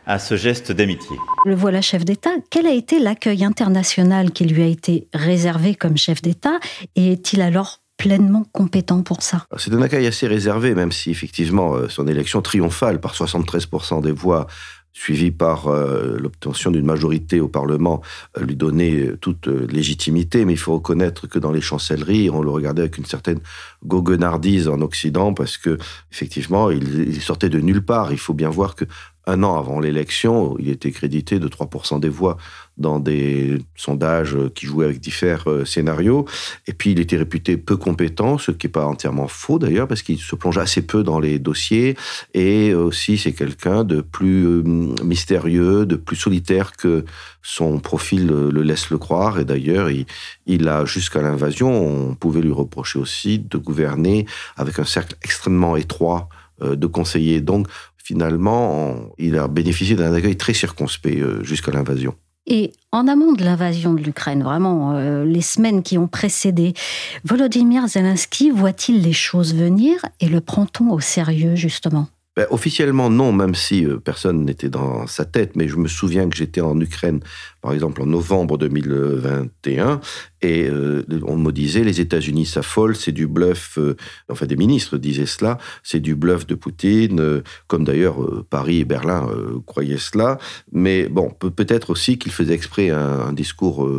à 0.05 0.19
ce 0.19 0.35
geste 0.35 0.71
d'amitié. 0.71 1.17
Le 1.45 1.55
voilà 1.55 1.81
chef 1.81 2.05
d'État. 2.05 2.31
Quel 2.49 2.67
a 2.67 2.73
été 2.73 2.99
l'accueil 2.99 3.43
international 3.43 4.31
qui 4.31 4.45
lui 4.45 4.63
a 4.63 4.67
été 4.67 5.07
réservé 5.13 5.75
comme 5.75 5.97
chef 5.97 6.21
d'État 6.21 6.59
et 6.95 7.11
est-il 7.11 7.41
alors 7.41 7.81
pleinement 7.97 8.45
compétent 8.51 9.03
pour 9.03 9.21
ça? 9.21 9.45
C'est 9.57 9.73
un 9.73 9.81
accueil 9.81 10.05
assez 10.07 10.27
réservé, 10.27 10.75
même 10.75 10.91
si 10.91 11.11
effectivement 11.11 11.75
euh, 11.75 11.87
son 11.89 12.07
élection 12.07 12.41
triomphale 12.41 12.99
par 12.99 13.13
73% 13.13 14.01
des 14.01 14.11
voix 14.11 14.47
suivi 14.91 15.29
par 15.29 15.67
euh, 15.67 16.17
l'obtention 16.17 16.71
d'une 16.71 16.85
majorité 16.85 17.41
au 17.41 17.49
Parlement, 17.49 18.01
euh, 18.37 18.45
lui 18.45 18.55
donnait 18.55 19.11
toute 19.19 19.47
légitimité. 19.47 20.45
Mais 20.45 20.53
il 20.53 20.59
faut 20.59 20.73
reconnaître 20.73 21.27
que 21.27 21.37
dans 21.37 21.51
les 21.51 21.61
chancelleries, 21.61 22.29
on 22.29 22.41
le 22.41 22.49
regardait 22.49 22.83
avec 22.83 22.97
une 22.97 23.05
certaine 23.05 23.39
goguenardise 23.85 24.69
en 24.69 24.79
Occident, 24.81 25.33
parce 25.33 25.57
que 25.57 25.77
effectivement, 26.11 26.71
il, 26.71 27.21
sortait 27.21 27.49
de 27.49 27.59
nulle 27.59 27.83
part. 27.83 28.13
Il 28.13 28.19
faut 28.19 28.33
bien 28.33 28.49
voir 28.49 28.75
que 28.75 28.85
un 29.27 29.43
an 29.43 29.57
avant 29.57 29.79
l'élection, 29.79 30.55
il 30.59 30.69
était 30.69 30.91
crédité 30.91 31.39
de 31.39 31.47
3% 31.47 31.99
des 31.99 32.09
voix 32.09 32.37
dans 32.77 32.99
des 32.99 33.57
sondages 33.75 34.37
qui 34.53 34.65
jouaient 34.65 34.85
avec 34.85 34.99
différents 34.99 35.41
euh, 35.47 35.65
scénarios. 35.65 36.25
Et 36.67 36.73
puis, 36.73 36.91
il 36.91 36.99
était 36.99 37.17
réputé 37.17 37.57
peu 37.57 37.77
compétent, 37.77 38.37
ce 38.37 38.51
qui 38.51 38.67
n'est 38.67 38.71
pas 38.71 38.85
entièrement 38.85 39.27
faux 39.27 39.59
d'ailleurs, 39.59 39.87
parce 39.87 40.01
qu'il 40.01 40.19
se 40.19 40.35
plonge 40.35 40.57
assez 40.57 40.81
peu 40.81 41.03
dans 41.03 41.19
les 41.19 41.39
dossiers. 41.39 41.95
Et 42.33 42.73
aussi, 42.73 43.17
c'est 43.17 43.33
quelqu'un 43.33 43.83
de 43.83 44.01
plus 44.01 44.45
euh, 44.45 44.63
mystérieux, 45.03 45.85
de 45.85 45.95
plus 45.95 46.17
solitaire 46.17 46.73
que 46.73 47.05
son 47.41 47.79
profil 47.79 48.27
le 48.27 48.61
laisse 48.61 48.89
le 48.89 48.97
croire. 48.97 49.39
Et 49.39 49.45
d'ailleurs, 49.45 49.89
il, 49.89 50.05
il 50.45 50.67
a, 50.67 50.85
jusqu'à 50.85 51.21
l'invasion, 51.21 51.71
on 51.71 52.15
pouvait 52.15 52.41
lui 52.41 52.51
reprocher 52.51 52.99
aussi 52.99 53.39
de 53.39 53.57
gouverner 53.57 54.25
avec 54.57 54.79
un 54.79 54.85
cercle 54.85 55.15
extrêmement 55.23 55.75
étroit 55.75 56.29
euh, 56.61 56.75
de 56.75 56.87
conseillers. 56.87 57.41
Donc, 57.41 57.67
finalement, 58.05 59.09
il 59.17 59.35
a 59.35 59.47
bénéficié 59.47 59.95
d'un 59.95 60.13
accueil 60.13 60.37
très 60.37 60.53
circonspect 60.53 61.19
euh, 61.19 61.43
jusqu'à 61.43 61.71
l'invasion. 61.71 62.13
Et 62.47 62.73
en 62.91 63.07
amont 63.07 63.33
de 63.33 63.43
l'invasion 63.43 63.95
de 63.95 64.03
l'Ukraine, 64.03 64.43
vraiment 64.43 64.93
euh, 64.93 65.25
les 65.25 65.41
semaines 65.41 65.81
qui 65.81 65.97
ont 65.97 66.07
précédé, 66.07 66.75
Volodymyr 67.23 67.87
Zelensky 67.87 68.51
voit-il 68.51 69.01
les 69.01 69.13
choses 69.13 69.55
venir 69.55 70.05
et 70.19 70.27
le 70.27 70.39
prend-on 70.39 70.91
au 70.91 70.99
sérieux 70.99 71.55
justement? 71.55 72.07
Ben, 72.35 72.45
officiellement 72.51 73.09
non, 73.09 73.31
même 73.31 73.55
si 73.55 73.85
euh, 73.85 73.97
personne 73.97 74.45
n'était 74.45 74.69
dans 74.69 75.07
sa 75.07 75.25
tête, 75.25 75.55
mais 75.55 75.67
je 75.67 75.77
me 75.77 75.87
souviens 75.87 76.29
que 76.29 76.35
j'étais 76.35 76.61
en 76.61 76.79
Ukraine, 76.79 77.21
par 77.65 77.73
exemple 77.73 78.03
en 78.03 78.05
novembre 78.05 78.59
2021, 78.59 79.99
et 80.45 80.69
euh, 80.69 81.03
on 81.23 81.37
me 81.37 81.51
disait, 81.51 81.83
les 81.83 81.99
États-Unis 81.99 82.45
s'affolent, 82.45 82.95
c'est 82.95 83.11
du 83.11 83.25
bluff, 83.25 83.79
euh, 83.79 83.95
enfin 84.29 84.45
des 84.45 84.55
ministres 84.55 84.99
disaient 84.99 85.25
cela, 85.25 85.57
c'est 85.81 85.99
du 85.99 86.13
bluff 86.13 86.45
de 86.45 86.53
Poutine, 86.53 87.19
euh, 87.19 87.41
comme 87.65 87.83
d'ailleurs 87.83 88.17
Paris 88.51 88.81
et 88.81 88.85
Berlin 88.85 89.27
croyaient 89.65 89.97
cela. 89.97 90.37
Mais 90.71 91.07
bon, 91.09 91.31
peut-être 91.31 91.89
aussi 91.89 92.19
qu'il 92.19 92.31
faisait 92.31 92.53
exprès 92.53 92.91
un, 92.91 93.33
discours 93.33 93.89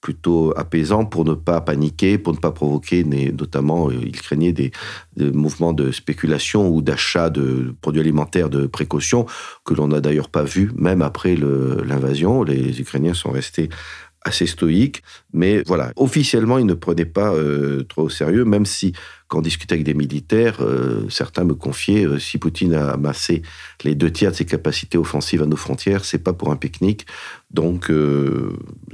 plutôt 0.00 0.54
apaisant 0.56 1.04
pour 1.04 1.24
ne 1.24 1.34
pas 1.34 1.60
paniquer, 1.60 2.18
pour 2.18 2.32
ne 2.32 2.38
pas 2.38 2.52
provoquer, 2.52 3.04
notamment, 3.04 3.90
il 3.90 4.12
craignait 4.12 4.52
des, 4.52 4.70
des 5.16 5.32
mouvements 5.32 5.72
de 5.72 5.90
spéculation 5.90 6.68
ou 6.68 6.82
d'achat 6.82 7.30
de 7.30 7.74
produits 7.80 8.00
alimentaires 8.00 8.48
de 8.48 8.66
précaution 8.66 9.26
que 9.64 9.74
l'on 9.74 9.88
n'a 9.88 10.00
d'ailleurs 10.00 10.28
pas 10.28 10.44
vu, 10.44 10.70
même 10.76 11.02
après 11.02 11.36
l'invasion. 11.36 12.44
Les 12.44 12.80
Ukrainiens 12.80 13.14
sont 13.16 13.30
restés 13.30 13.68
assez 14.26 14.46
stoïque, 14.46 15.02
mais 15.32 15.62
voilà, 15.66 15.92
officiellement, 15.94 16.58
il 16.58 16.66
ne 16.66 16.74
prenait 16.74 17.04
pas 17.04 17.32
euh, 17.32 17.84
trop 17.84 18.02
au 18.02 18.08
sérieux, 18.08 18.44
même 18.44 18.66
si, 18.66 18.92
quand 19.28 19.38
on 19.38 19.42
discutait 19.42 19.74
avec 19.74 19.84
des 19.86 19.94
militaires, 19.94 20.56
euh, 20.60 21.08
certains 21.08 21.44
me 21.44 21.54
confiaient, 21.54 22.04
euh, 22.04 22.18
si 22.18 22.38
Poutine 22.38 22.74
a 22.74 22.90
amassé 22.90 23.42
les 23.84 23.94
deux 23.94 24.10
tiers 24.10 24.32
de 24.32 24.36
ses 24.36 24.44
capacités 24.44 24.98
offensives 24.98 25.42
à 25.42 25.46
nos 25.46 25.56
frontières, 25.56 26.04
c'est 26.04 26.18
pas 26.18 26.32
pour 26.32 26.50
un 26.50 26.56
pique-nique, 26.56 27.06
donc 27.50 27.90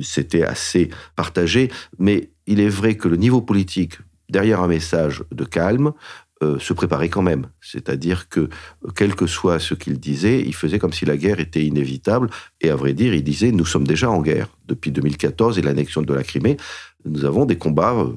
c'était 0.01 0.45
assez 0.45 0.91
partagé, 1.17 1.71
mais 1.99 2.31
il 2.47 2.61
est 2.61 2.69
vrai 2.69 2.97
que 2.97 3.09
le 3.09 3.17
niveau 3.17 3.41
politique, 3.41 3.99
derrière 4.29 4.61
un 4.61 4.69
message 4.69 5.25
de 5.33 5.45
calme, 5.45 5.93
euh, 6.43 6.59
se 6.59 6.73
préparer 6.73 7.09
quand 7.09 7.23
même. 7.23 7.47
C'est-à-dire 7.61 8.29
que, 8.29 8.49
quel 8.97 9.15
que 9.15 9.27
soit 9.27 9.61
ce 9.61 9.75
qu'il 9.75 10.01
disait, 10.01 10.43
il 10.45 10.55
faisait 10.55 10.79
comme 10.79 10.93
si 10.93 11.05
la 11.05 11.17
guerre 11.17 11.41
était 11.41 11.65
inévitable. 11.65 12.29
Et 12.61 12.71
à 12.71 12.77
vrai 12.77 12.95
dire, 12.95 13.15
il 13.15 13.23
disait, 13.23 13.53
nous 13.53 13.65
sommes 13.65 13.87
déjà 13.87 14.11
en 14.11 14.21
guerre. 14.21 14.49
Depuis 14.67 14.91
2014 14.91 15.59
et 15.59 15.63
l'annexion 15.63 16.03
de 16.03 16.13
la 16.13 16.25
Crimée, 16.25 16.57
nous 17.05 17.25
avons 17.25 17.45
des 17.45 17.57
combats 17.57 17.95
euh, 17.95 18.13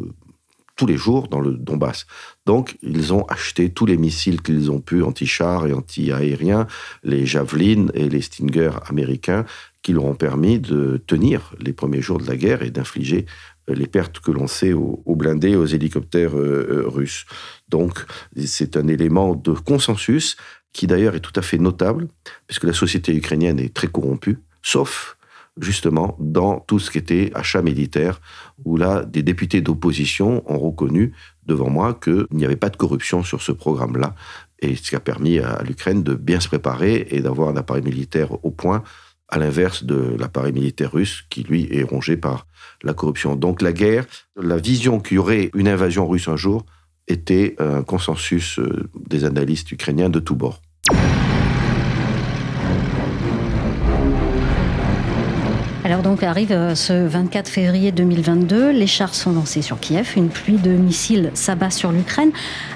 tous 0.76 0.86
les 0.86 0.98
jours 0.98 1.28
dans 1.28 1.40
le 1.40 1.52
Donbass. 1.52 2.06
Donc, 2.46 2.78
ils 2.82 3.14
ont 3.14 3.26
acheté 3.26 3.70
tous 3.70 3.86
les 3.86 3.98
missiles 3.98 4.42
qu'ils 4.42 4.72
ont 4.72 4.82
pu, 4.82 5.04
anti-chars 5.04 5.68
et 5.68 5.74
anti-aériens, 5.74 6.68
les 7.04 7.26
Javelin 7.26 7.88
et 7.94 8.10
les 8.10 8.22
Stinger 8.22 8.72
américains, 8.88 9.46
qui 9.82 9.94
leur 9.94 10.06
ont 10.06 10.16
permis 10.16 10.60
de 10.60 11.02
tenir 11.06 11.54
les 11.60 11.74
premiers 11.74 12.02
jours 12.02 12.18
de 12.18 12.28
la 12.28 12.36
guerre 12.36 12.64
et 12.64 12.72
d'infliger 12.72 13.26
les 13.68 13.88
pertes 13.88 14.20
que 14.20 14.32
l'on 14.32 14.48
sait 14.48 14.74
aux, 14.74 15.16
blindés 15.16 15.52
et 15.52 15.56
aux 15.56 15.66
hélicoptères 15.66 16.38
euh, 16.38 16.68
euh, 16.70 16.84
russes. 16.88 17.26
Donc, 17.70 18.06
c'est 18.46 18.78
un 18.78 18.88
élément 18.88 19.36
de 19.36 19.52
consensus 19.52 20.38
qui 20.74 20.88
d'ailleurs 20.88 21.16
est 21.16 21.22
tout 21.22 21.34
à 21.36 21.42
fait 21.42 21.58
notable, 21.58 22.08
puisque 22.48 22.66
la 22.66 22.74
société 22.74 23.16
ukrainienne 23.16 23.60
est 23.60 23.74
très 23.74 23.88
corrompue, 23.88 24.40
sauf 24.62 25.18
justement 25.58 26.18
dans 26.20 26.60
tout 26.60 26.80
ce 26.80 26.92
qui 26.92 26.98
était 26.98 27.32
achat 27.34 27.62
militaire, 27.62 28.20
où 28.66 28.76
là, 28.76 29.06
des 29.06 29.24
députés 29.24 29.62
d'opposition 29.62 30.44
ont 30.52 30.60
reconnu 30.60 31.14
devant 31.46 31.70
moi 31.70 31.94
qu'il 31.94 32.26
n'y 32.32 32.44
avait 32.44 32.58
pas 32.58 32.70
de 32.70 32.76
corruption 32.76 33.24
sur 33.24 33.42
ce 33.42 33.54
programme-là, 33.54 34.16
et 34.60 34.76
ce 34.76 34.90
qui 34.90 34.96
a 34.96 35.00
permis 35.00 35.40
à 35.40 35.62
l'Ukraine 35.64 36.04
de 36.04 36.14
bien 36.14 36.40
se 36.40 36.48
préparer 36.48 37.08
et 37.10 37.22
d'avoir 37.22 37.50
un 37.50 37.58
appareil 37.58 37.84
militaire 37.84 38.44
au 38.44 38.52
point 38.52 38.84
à 39.30 39.40
l'inverse 39.40 39.84
de 39.84 40.16
l'appareil 40.20 40.54
militaire 40.54 40.92
russe 40.92 41.24
qui, 41.30 41.44
lui, 41.44 41.68
est 41.72 41.84
rongé 41.84 42.18
par 42.18 42.48
la 42.84 42.94
corruption. 42.94 43.36
Donc 43.36 43.62
la 43.62 43.74
guerre, 43.74 44.06
la 44.36 44.58
vision 44.58 45.00
qu'il 45.00 45.16
y 45.16 45.18
aurait 45.18 45.50
une 45.54 45.68
invasion 45.68 46.08
russe 46.08 46.28
un 46.28 46.38
jour, 46.38 46.66
était 47.08 47.56
un 47.60 47.84
consensus 47.84 48.60
euh, 48.60 48.90
des 49.08 49.26
analystes 49.26 49.72
ukrainiens 49.72 50.10
de 50.10 50.20
tous 50.20 50.36
bords. 50.36 50.62
Alors 55.86 56.02
donc 56.02 56.24
arrive 56.24 56.52
euh, 56.52 56.74
ce 56.74 56.94
24 57.06 57.48
février 57.48 57.92
2022, 57.92 58.72
les 58.72 58.88
chars 58.88 59.14
sont 59.14 59.34
lancés 59.34 59.62
sur 59.62 59.80
Kiev, 59.80 60.14
une 60.18 60.30
pluie 60.30 60.58
de 60.58 60.72
missiles 60.72 61.30
s'abat 61.36 61.70
sur 61.70 61.92
l'Ukraine. 61.92 62.32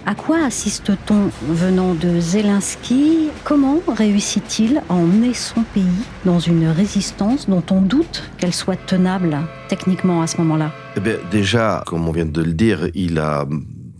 À 0.06 0.14
quoi 0.14 0.46
assiste-t-on 0.46 1.32
venant 1.52 1.96
de 1.96 2.20
Zelensky? 2.20 3.30
Comment 3.44 3.80
réussit-il 3.88 4.84
à 4.90 4.94
emmener 4.94 5.34
son 5.34 5.64
pays 5.74 5.88
dans 6.24 6.38
une 6.38 6.68
résistance 6.68 7.50
dont 7.50 7.64
on 7.72 7.82
doute 7.82 8.30
qu'elle 8.38 8.54
soit 8.54 8.78
tenable 8.86 9.40
techniquement 9.70 10.22
à 10.22 10.28
ce 10.28 10.38
moment-là? 10.38 10.72
Eh 10.96 11.00
Déjà, 11.32 11.82
comme 11.88 12.08
on 12.08 12.12
vient 12.12 12.28
de 12.28 12.44
le 12.44 12.54
dire, 12.54 12.90
il 12.94 13.18
a 13.18 13.48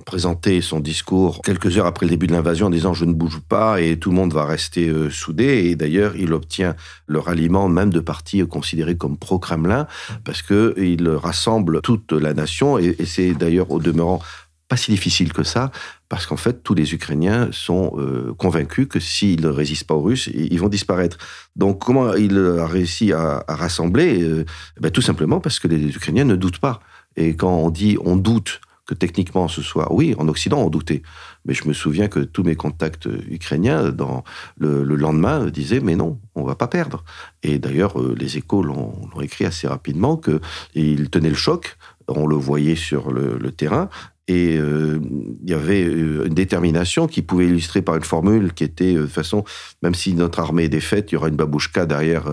présenté 0.10 0.60
son 0.62 0.80
discours 0.80 1.44
quelques 1.44 1.78
heures 1.78 1.86
après 1.86 2.08
le 2.08 2.10
début 2.10 2.26
de 2.26 2.32
l'invasion 2.32 2.66
en 2.66 2.70
disant 2.72 2.96
je 2.96 3.06
ne 3.06 3.14
bouge 3.14 3.42
pas 3.48 3.80
et 3.80 4.00
tout 4.00 4.10
le 4.10 4.16
monde 4.16 4.34
va 4.34 4.44
rester 4.44 4.88
euh, 4.88 5.12
soudé. 5.12 5.66
Et 5.66 5.76
d'ailleurs, 5.76 6.16
il 6.16 6.34
obtient 6.34 6.76
le 7.06 7.20
ralliement 7.20 7.70
même 7.70 7.92
de 7.92 8.00
partis 8.00 8.42
considérés 8.48 8.98
comme 8.98 9.20
pro-Kremlin 9.20 9.86
parce 10.24 10.42
que 10.42 10.74
il 10.80 11.08
rassemble 11.10 11.82
toute 11.82 12.12
la 12.12 12.34
nation 12.34 12.80
et, 12.80 12.96
c'est 13.06 13.36
d'ailleurs 13.36 13.70
au 13.70 13.80
demeurant 13.80 14.20
pas 14.68 14.78
si 14.78 14.90
difficile 14.90 15.32
que 15.32 15.44
ça, 15.44 15.72
parce 16.10 16.26
qu'en 16.26 16.38
fait, 16.38 16.64
tous 16.64 16.74
les 16.74 16.94
Ukrainiens 16.94 17.50
sont 17.52 17.94
euh, 17.98 18.34
convaincus 18.38 18.88
que 18.88 19.00
s'ils 19.00 19.42
ne 19.42 19.48
résistent 19.48 19.88
pas 19.88 19.96
aux 19.96 20.02
Russes, 20.02 20.30
ils 20.34 20.60
vont 20.60 20.70
disparaître. 20.70 21.18
Donc, 21.56 21.84
comment 21.84 22.14
il 22.14 22.38
a 22.38 22.68
réussi 22.68 23.12
à, 23.12 23.44
rassembler 23.48 24.22
euh, 24.22 24.46
ben, 24.80 24.92
Tout 24.92 25.02
simplement 25.02 25.40
parce 25.40 25.60
que 25.60 25.68
les 25.68 25.96
Ukrainiens 25.96 26.26
ne 26.26 26.36
doutent 26.36 26.60
pas. 26.60 26.82
Et 27.16 27.36
quand 27.36 27.52
on 27.52 27.72
dit 27.72 27.98
on 28.06 28.16
doute 28.16 28.62
que 28.90 28.96
techniquement 28.96 29.48
ce 29.48 29.62
soit. 29.62 29.94
Oui, 29.94 30.16
en 30.18 30.28
Occident, 30.28 30.64
on 30.64 30.72
doutait. 30.72 31.04
Mais 31.46 31.54
je 31.54 31.68
me 31.68 31.74
souviens 31.74 32.08
que 32.08 32.22
tous 32.22 32.42
mes 32.42 32.56
contacts 32.56 33.08
ukrainiens, 33.30 33.92
dans 33.92 34.24
le, 34.58 34.84
lendemain, 34.84 35.46
disaient 35.46 35.80
Mais 35.80 35.96
non, 35.96 36.20
on 36.34 36.44
va 36.44 36.56
pas 36.56 36.68
perdre. 36.68 37.04
Et 37.44 37.60
d'ailleurs, 37.60 38.02
euh, 38.02 38.16
les 38.18 38.38
échos 38.38 38.64
l'ont 38.64 39.08
écrit 39.22 39.46
assez 39.46 39.68
rapidement 39.68 40.18
qu'ils 40.18 41.12
tenaient 41.12 41.30
le 41.30 41.36
choc. 41.36 41.78
On 42.08 42.26
le 42.26 42.36
voyait 42.36 42.76
sur 42.76 43.12
le 43.12 43.52
terrain. 43.52 43.90
Et 44.30 44.58
euh, 44.58 45.02
il 45.44 45.50
y 45.50 45.54
avait 45.54 45.84
euh, 45.84 46.28
une 46.28 46.34
détermination 46.34 47.08
qui 47.08 47.22
pouvait 47.22 47.48
illustrer 47.48 47.82
par 47.82 47.96
une 47.96 48.04
formule 48.04 48.54
qui 48.54 48.64
était, 48.64 48.94
de 48.94 49.08
façon, 49.08 49.44
même 49.82 49.96
si 49.96 50.14
notre 50.14 50.40
armée 50.40 50.66
est 50.66 50.70
défaite, 50.70 51.12
il 51.12 51.16
y 51.16 51.18
aura 51.18 51.28
une 51.28 51.36
babouchka 51.36 51.86
derrière 51.86 52.26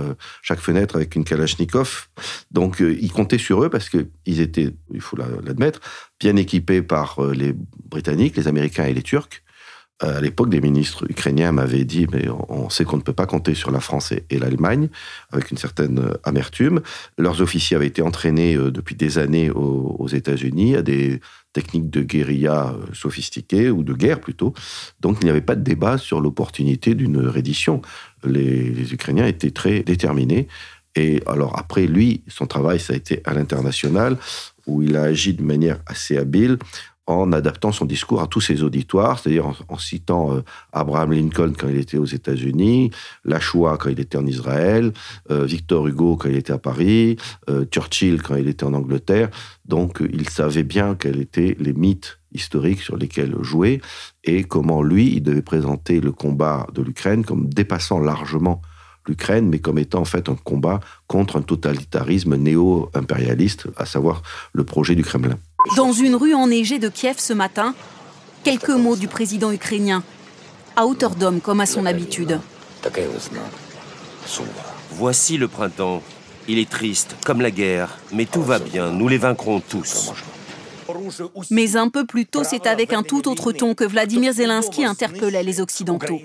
chaque 0.43 0.61
fenêtre 0.61 0.97
avec 0.97 1.17
une 1.17 1.25
kalachnikov. 1.25 2.09
Donc, 2.51 2.81
ils 2.81 3.11
comptaient 3.11 3.39
sur 3.39 3.65
eux 3.65 3.71
parce 3.71 3.89
qu'ils 3.89 4.41
étaient, 4.41 4.75
il 4.93 5.01
faut 5.01 5.17
l'admettre, 5.17 5.81
bien 6.21 6.37
équipés 6.37 6.83
par 6.83 7.23
euh, 7.23 7.33
les 7.33 7.55
Britanniques, 7.89 8.37
les 8.37 8.49
Américains 8.49 8.85
et 8.85 8.95
les 8.95 9.03
Turcs. 9.03 9.43
Euh, 10.03 10.19
à 10.19 10.21
l'époque, 10.21 10.51
des 10.51 10.61
ministres 10.61 11.07
ukrainiens 11.09 11.53
m'avaient 11.53 11.85
dit, 11.85 12.07
mais 12.13 12.27
on 12.49 12.69
sait 12.69 12.85
qu'on 12.85 12.99
ne 12.99 13.03
peut 13.03 13.15
pas 13.15 13.27
compter 13.27 13.55
sur 13.55 13.71
la 13.71 13.81
France 13.81 14.13
et 14.13 14.39
l'Allemagne, 14.39 14.89
avec 15.31 15.51
une 15.51 15.57
certaine 15.57 15.99
euh, 15.99 16.15
amertume. 16.25 16.83
Leurs 17.17 17.41
officiers 17.41 17.77
avaient 17.77 17.87
été 17.87 18.03
entraînés 18.03 18.57
depuis 18.57 18.95
des 18.95 19.19
années 19.19 19.51
aux 19.51 20.09
États-Unis 20.09 20.77
à 20.77 20.83
des 20.83 21.21
techniques 21.59 21.89
de 21.89 22.03
guérilla 22.03 22.77
sophistiquées, 22.93 23.71
ou 23.71 23.83
de 23.83 23.95
guerre 23.95 24.21
plutôt. 24.21 24.53
Donc 25.01 25.19
il 25.21 25.25
n'y 25.25 25.31
avait 25.31 25.49
pas 25.51 25.57
de 25.57 25.65
débat 25.73 25.97
sur 25.97 26.21
l'opportunité 26.21 26.95
d'une 26.95 27.19
reddition. 27.37 27.81
Les, 28.25 28.71
les 28.79 28.93
Ukrainiens 28.93 29.27
étaient 29.27 29.55
très 29.61 29.83
déterminés. 29.83 30.49
Et 30.97 31.23
alors 31.27 31.59
après, 31.59 31.87
lui, 31.87 32.23
son 32.29 32.47
travail, 32.47 32.79
ça 32.79 32.93
a 32.93 32.97
été 32.97 33.23
à 33.25 33.33
l'international 33.33 34.19
où 34.67 34.83
il 34.83 34.97
a 34.97 35.05
agi 35.05 35.33
de 35.33 35.43
manière 35.43 35.79
assez 35.87 36.19
habile 36.19 36.59
en 37.07 37.33
adaptant 37.33 37.73
son 37.73 37.85
discours 37.85 38.21
à 38.21 38.27
tous 38.27 38.41
ses 38.41 38.63
auditoires, 38.63 39.19
c'est-à-dire 39.19 39.53
en, 39.69 39.79
citant 39.79 40.35
euh, 40.35 40.43
Abraham 40.73 41.13
Lincoln 41.13 41.53
quand 41.57 41.69
il 41.69 41.79
était 41.79 41.99
aux 41.99 42.07
États-Unis, 42.07 42.91
Lachua 43.25 43.77
quand 43.79 43.91
il 43.91 44.01
était 44.01 44.19
en 44.19 44.27
Israël, 44.27 44.93
euh, 45.31 45.45
Victor 45.45 45.87
Hugo 45.87 46.17
quand 46.17 46.29
il 46.29 46.37
était 46.37 46.53
à 46.53 46.59
Paris, 46.59 47.17
euh, 47.49 47.65
Churchill 47.67 48.23
quand 48.23 48.37
il 48.37 48.49
était 48.49 48.65
en 48.65 48.75
Angleterre. 48.75 49.31
Donc 49.65 50.03
il 50.13 50.29
savait 50.29 50.65
bien 50.65 50.95
quels 50.95 51.21
étaient 51.21 51.57
les 51.61 51.73
mythes 51.73 52.19
historiques 52.33 52.83
sur 52.83 52.97
lesquels 52.97 53.35
jouer 53.43 53.81
et 54.25 54.45
comment 54.45 54.83
lui, 54.83 55.15
il 55.15 55.23
devait 55.23 55.43
présenter 55.43 56.01
le 56.01 56.13
combat 56.13 56.67
de 56.75 56.83
l'Ukraine 56.83 57.25
comme 57.25 57.49
dépassant 57.49 57.99
largement 57.99 58.61
l'Ukraine, 59.09 59.49
mais 59.49 59.61
comme 59.61 59.79
étant 59.79 60.01
en 60.01 60.05
fait 60.05 60.29
un 60.29 60.35
combat 60.35 60.81
contre 61.07 61.37
un 61.37 61.43
totalitarisme 61.43 62.35
néo-impérialiste, 62.35 63.69
à 63.77 63.87
savoir 63.87 64.23
le 64.53 64.65
projet 64.65 64.97
du 64.97 65.05
Kremlin. 65.05 65.39
Dans 65.75 65.93
une 65.93 66.15
rue 66.15 66.35
enneigée 66.35 66.79
de 66.79 66.89
Kiev 66.89 67.17
ce 67.19 67.33
matin, 67.33 67.75
quelques 68.45 68.69
mots 68.71 68.97
du 68.97 69.09
président 69.09 69.51
ukrainien, 69.51 70.03
à 70.77 70.87
hauteur 70.87 71.17
d'homme 71.17 71.41
comme 71.41 71.61
à 71.61 71.67
son 71.67 71.87
habitude. 71.87 72.39
Voici 74.93 75.37
le 75.37 75.49
printemps. 75.49 76.03
Il 76.49 76.59
est 76.59 76.71
triste, 76.71 77.17
comme 77.25 77.41
la 77.41 77.51
guerre, 77.51 77.99
mais 78.13 78.25
tout 78.25 78.43
va 78.43 78.61
bien, 78.61 78.93
nous 78.93 79.09
les 79.09 79.19
vaincrons 79.19 79.61
tous. 79.61 80.13
Mais 81.51 81.77
un 81.77 81.89
peu 81.89 82.07
plus 82.07 82.27
tôt, 82.27 82.45
c'est 82.45 82.69
avec 82.69 82.93
un 82.93 83.03
tout 83.03 83.29
autre 83.29 83.51
ton 83.51 83.75
que 83.75 83.85
Vladimir 83.85 84.33
Zelensky 84.33 84.85
interpellait 84.85 85.43
les 85.43 85.61
Occidentaux. 85.61 86.21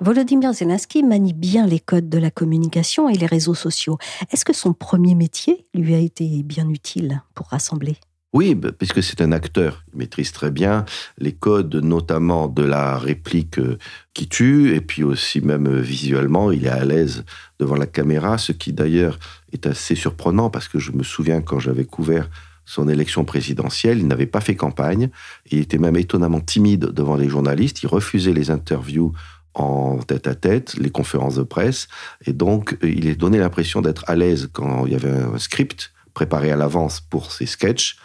Volodymyr 0.00 0.52
Zelensky 0.52 1.02
manie 1.02 1.32
bien 1.32 1.66
les 1.66 1.80
codes 1.80 2.10
de 2.10 2.18
la 2.18 2.30
communication 2.30 3.08
et 3.08 3.14
les 3.14 3.26
réseaux 3.26 3.54
sociaux. 3.54 3.96
Est-ce 4.30 4.44
que 4.44 4.52
son 4.52 4.74
premier 4.74 5.14
métier 5.14 5.66
lui 5.72 5.94
a 5.94 5.98
été 5.98 6.42
bien 6.42 6.68
utile 6.68 7.22
pour 7.34 7.46
rassembler? 7.48 7.96
Oui, 8.32 8.54
bah, 8.54 8.70
puisque 8.72 9.02
c'est 9.02 9.20
un 9.20 9.30
acteur, 9.30 9.84
il 9.92 9.98
maîtrise 9.98 10.32
très 10.32 10.50
bien 10.50 10.86
les 11.18 11.32
codes, 11.32 11.74
notamment 11.76 12.48
de 12.48 12.62
la 12.62 12.96
réplique 12.96 13.58
euh, 13.58 13.78
qui 14.14 14.26
tue, 14.26 14.74
et 14.74 14.80
puis 14.80 15.04
aussi 15.04 15.42
même 15.42 15.66
euh, 15.66 15.80
visuellement, 15.80 16.50
il 16.50 16.64
est 16.64 16.70
à 16.70 16.84
l'aise 16.84 17.24
devant 17.58 17.76
la 17.76 17.86
caméra, 17.86 18.38
ce 18.38 18.52
qui 18.52 18.72
d'ailleurs 18.72 19.18
est 19.52 19.66
assez 19.66 19.94
surprenant, 19.94 20.48
parce 20.48 20.68
que 20.68 20.78
je 20.78 20.92
me 20.92 21.02
souviens 21.02 21.42
quand 21.42 21.58
j'avais 21.58 21.84
couvert 21.84 22.30
son 22.64 22.88
élection 22.88 23.24
présidentielle, 23.24 23.98
il 23.98 24.06
n'avait 24.06 24.26
pas 24.26 24.40
fait 24.40 24.56
campagne, 24.56 25.10
il 25.50 25.58
était 25.58 25.78
même 25.78 25.96
étonnamment 25.96 26.40
timide 26.40 26.86
devant 26.86 27.16
les 27.16 27.28
journalistes, 27.28 27.82
il 27.82 27.86
refusait 27.86 28.32
les 28.32 28.50
interviews 28.50 29.12
en 29.52 29.98
tête 29.98 30.26
à 30.26 30.34
tête, 30.34 30.74
les 30.78 30.88
conférences 30.88 31.34
de 31.34 31.42
presse, 31.42 31.88
et 32.24 32.32
donc 32.32 32.78
euh, 32.82 32.88
il 32.88 33.08
est 33.08 33.16
donné 33.16 33.36
l'impression 33.36 33.82
d'être 33.82 34.04
à 34.08 34.16
l'aise 34.16 34.48
quand 34.50 34.86
il 34.86 34.92
y 34.92 34.96
avait 34.96 35.10
un 35.10 35.36
script 35.36 35.91
préparé 36.14 36.50
à 36.50 36.56
l'avance 36.56 37.00
pour 37.00 37.32
ses 37.32 37.46
sketchs, 37.46 37.96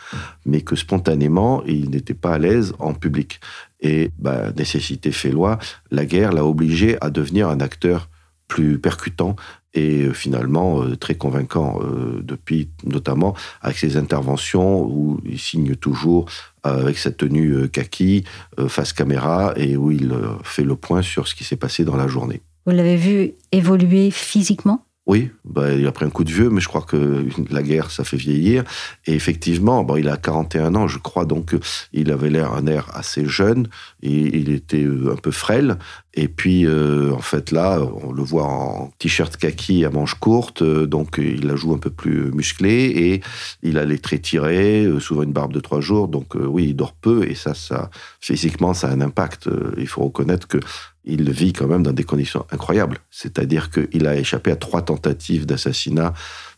mais 0.46 0.62
que 0.62 0.76
spontanément, 0.76 1.64
il 1.66 1.90
n'était 1.90 2.14
pas 2.14 2.34
à 2.34 2.38
l'aise 2.38 2.74
en 2.80 2.94
public. 2.94 3.40
Et 3.80 4.12
bah, 4.18 4.52
nécessité 4.58 5.12
fait 5.12 5.32
loi, 5.32 5.60
la 5.92 6.06
guerre 6.06 6.32
l'a 6.32 6.46
obligé 6.46 6.98
à 7.02 7.10
devenir 7.10 7.50
un 7.50 7.60
acteur 7.60 8.10
plus 8.48 8.80
percutant 8.80 9.36
et 9.74 10.04
euh, 10.04 10.14
finalement 10.14 10.82
euh, 10.82 10.96
très 10.96 11.16
convaincant 11.16 11.80
euh, 11.82 12.22
depuis 12.24 12.70
notamment 12.84 13.36
avec 13.62 13.78
ses 13.78 13.98
interventions 13.98 14.82
où 14.82 15.20
il 15.26 15.40
signe 15.40 15.76
toujours 15.76 16.26
avec 16.64 16.98
sa 16.98 17.12
tenue 17.12 17.70
kaki 17.70 18.26
face 18.68 18.92
caméra 18.92 19.54
et 19.56 19.78
où 19.78 19.90
il 19.90 20.14
fait 20.44 20.66
le 20.66 20.76
point 20.76 21.02
sur 21.02 21.26
ce 21.26 21.34
qui 21.34 21.46
s'est 21.46 21.56
passé 21.56 21.86
dans 21.86 21.96
la 21.96 22.08
journée. 22.08 22.42
Vous 22.66 22.74
l'avez 22.74 22.98
vu 22.98 23.32
évoluer 23.54 24.12
physiquement? 24.12 24.87
Oui, 25.08 25.32
bah, 25.46 25.72
il 25.72 25.88
a 25.88 25.94
pris 25.94 26.04
un 26.04 26.10
coup 26.10 26.26
de 26.26 26.32
vieux, 26.32 26.50
mais 26.50 26.60
je 26.60 26.68
crois 26.68 26.82
que 26.82 27.26
la 27.50 27.64
guerre, 27.64 27.92
ça 27.92 28.04
fait 28.04 28.18
vieillir. 28.18 28.66
Et 29.06 29.14
effectivement, 29.14 29.88
il 29.96 30.10
a 30.10 30.18
41 30.18 30.76
ans, 30.76 30.88
je 30.90 31.00
crois, 31.00 31.24
donc 31.24 31.56
il 31.94 32.12
avait 32.12 32.30
l'air 32.30 32.54
un 32.54 32.68
air 32.68 32.90
assez 32.94 33.26
jeune, 33.26 33.70
et 34.04 34.38
il 34.38 34.52
était 34.52 34.84
euh, 34.84 35.14
un 35.14 35.16
peu 35.16 35.32
frêle. 35.32 35.78
Et 36.14 36.28
puis, 36.28 36.66
euh, 36.66 37.14
en 37.14 37.22
fait, 37.22 37.52
là, 37.52 37.80
on 38.04 38.12
le 38.12 38.22
voit 38.22 38.48
en 38.48 38.92
t-shirt 39.00 39.38
kaki 39.38 39.86
à 39.86 39.90
manches 39.90 40.16
courtes, 40.16 40.62
euh, 40.62 40.86
donc 40.86 41.16
il 41.20 41.48
la 41.48 41.56
joue 41.56 41.74
un 41.74 41.78
peu 41.78 41.90
plus 41.90 42.30
musclé, 42.34 42.70
et 42.70 43.22
il 43.64 43.78
a 43.78 43.86
les 43.86 44.00
traits 44.00 44.24
tirés, 44.24 44.90
souvent 45.00 45.24
une 45.24 45.32
barbe 45.32 45.54
de 45.54 45.62
trois 45.62 45.80
jours, 45.80 46.10
donc 46.10 46.36
oui, 46.36 46.66
il 46.70 46.76
dort 46.76 46.94
peu, 46.94 47.26
et 47.30 47.36
ça, 47.36 47.54
ça, 47.54 47.90
physiquement, 48.20 48.74
ça 48.74 48.90
a 48.90 48.92
un 48.92 49.00
impact. 49.00 49.50
Il 49.78 49.88
faut 49.88 50.04
reconnaître 50.04 50.48
que 50.48 50.60
il 51.08 51.32
vit 51.32 51.54
quand 51.54 51.68
même 51.68 51.84
dans 51.84 51.94
des 51.94 52.04
conditions 52.04 52.46
incroyables. 52.52 52.98
C'est-à-dire 53.10 53.72
qu'il 53.72 54.08
a 54.08 54.16
échappé 54.16 54.52
à 54.52 54.56
trois 54.56 54.82
tentatives 54.82 55.46
d'assassinat 55.46 56.14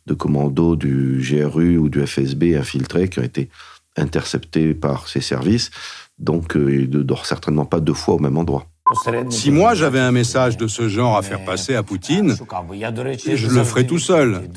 de 0.08 0.13
commandos 0.13 0.75
du 0.75 1.22
GRU 1.22 1.77
ou 1.77 1.89
du 1.89 2.06
FSB 2.06 2.56
infiltrés 2.58 3.10
qui 3.10 3.20
ont 3.20 3.24
été 3.24 3.50
interceptés 3.96 4.74
par 4.74 5.08
ses 5.08 5.22
services. 5.22 5.70
Donc, 6.18 6.56
euh, 6.56 6.74
il 6.74 6.89
ne 6.89 7.03
dort 7.03 7.25
certainement 7.25 7.65
pas 7.65 7.79
deux 7.79 7.94
fois 7.94 8.15
au 8.15 8.20
même 8.20 8.38
endroit. 8.38 8.65
Si 9.29 9.51
moi 9.51 9.75
j'avais 9.75 10.00
un 10.00 10.12
message 10.12 10.58
de 10.58 10.68
ce 10.68 10.89
genre 10.89 11.15
à 11.15 11.22
faire 11.22 11.46
passer 11.46 11.75
à 11.75 11.84
Poutine, 11.84 12.36
je 12.36 13.48
le 13.48 13.63
ferais 13.63 13.86
tout 13.86 14.00
seul. 14.00 14.50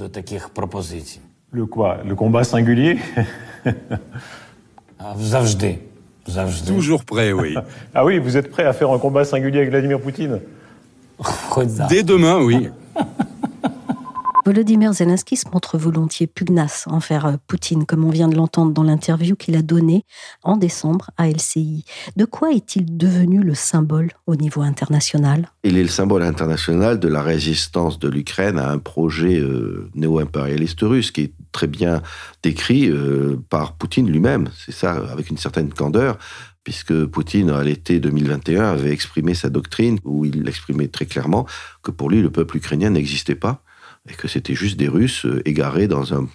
Le 1.50 1.66
quoi? 1.66 1.98
Le 2.02 2.14
combat 2.14 2.44
singulier? 2.44 2.98
Toujours 6.66 7.04
prêt, 7.04 7.32
oui. 7.32 7.54
ah 7.94 8.04
oui, 8.04 8.18
vous 8.18 8.36
êtes 8.36 8.50
prêt 8.50 8.64
à 8.64 8.72
faire 8.72 8.90
un 8.90 8.98
combat 8.98 9.24
singulier 9.24 9.58
avec 9.58 9.70
Vladimir 9.70 10.00
Poutine 10.00 10.40
Dès 11.88 12.02
demain, 12.02 12.38
oui. 12.40 12.68
Volodymyr 14.44 14.92
Zelensky 14.92 15.36
se 15.36 15.48
montre 15.52 15.78
volontiers 15.78 16.26
pugnace 16.26 16.84
envers 16.88 17.26
euh, 17.26 17.36
Poutine, 17.46 17.86
comme 17.86 18.04
on 18.04 18.10
vient 18.10 18.26
de 18.26 18.34
l'entendre 18.34 18.72
dans 18.72 18.82
l'interview 18.82 19.36
qu'il 19.36 19.56
a 19.56 19.62
donnée 19.62 20.04
en 20.42 20.56
décembre 20.56 21.10
à 21.16 21.28
LCI. 21.28 21.84
De 22.16 22.24
quoi 22.24 22.50
est-il 22.50 22.96
devenu 22.96 23.40
le 23.40 23.54
symbole 23.54 24.10
au 24.26 24.34
niveau 24.34 24.62
international? 24.62 25.48
Il 25.62 25.78
est 25.78 25.82
le 25.82 25.88
symbole 25.88 26.24
international 26.24 26.98
de 26.98 27.06
la 27.06 27.22
résistance 27.22 28.00
de 28.00 28.08
l'Ukraine 28.08 28.58
à 28.58 28.70
un 28.70 28.78
projet 28.78 29.38
euh, 29.38 29.88
néo-impérialiste 29.94 30.80
russe 30.80 31.12
qui 31.12 31.20
est 31.20 31.34
très 31.52 31.68
bien 31.68 32.02
décrit 32.42 32.90
euh, 32.90 33.40
par 33.48 33.74
Poutine 33.74 34.10
lui-même. 34.10 34.48
C'est 34.56 34.74
ça, 34.74 34.92
avec 35.12 35.30
une 35.30 35.38
certaine 35.38 35.72
candeur 35.72 36.18
puisque 36.64 37.06
Poutine, 37.06 37.50
à 37.50 37.62
l'été 37.62 37.98
2021, 37.98 38.70
avait 38.70 38.92
exprimé 38.92 39.34
sa 39.34 39.50
doctrine, 39.50 39.98
où 40.04 40.24
il 40.24 40.48
exprimait 40.48 40.86
très 40.86 41.06
clairement 41.06 41.44
que 41.82 41.90
pour 41.90 42.08
lui, 42.08 42.22
le 42.22 42.30
peuple 42.30 42.58
ukrainien 42.58 42.90
n'existait 42.90 43.34
pas, 43.34 43.64
et 44.10 44.14
que 44.14 44.26
c'était 44.26 44.54
juste 44.54 44.76
des 44.76 44.88
Russes 44.88 45.26
euh, 45.26 45.42
égarés 45.48 45.86
dans 45.86 46.14
un, 46.14 46.28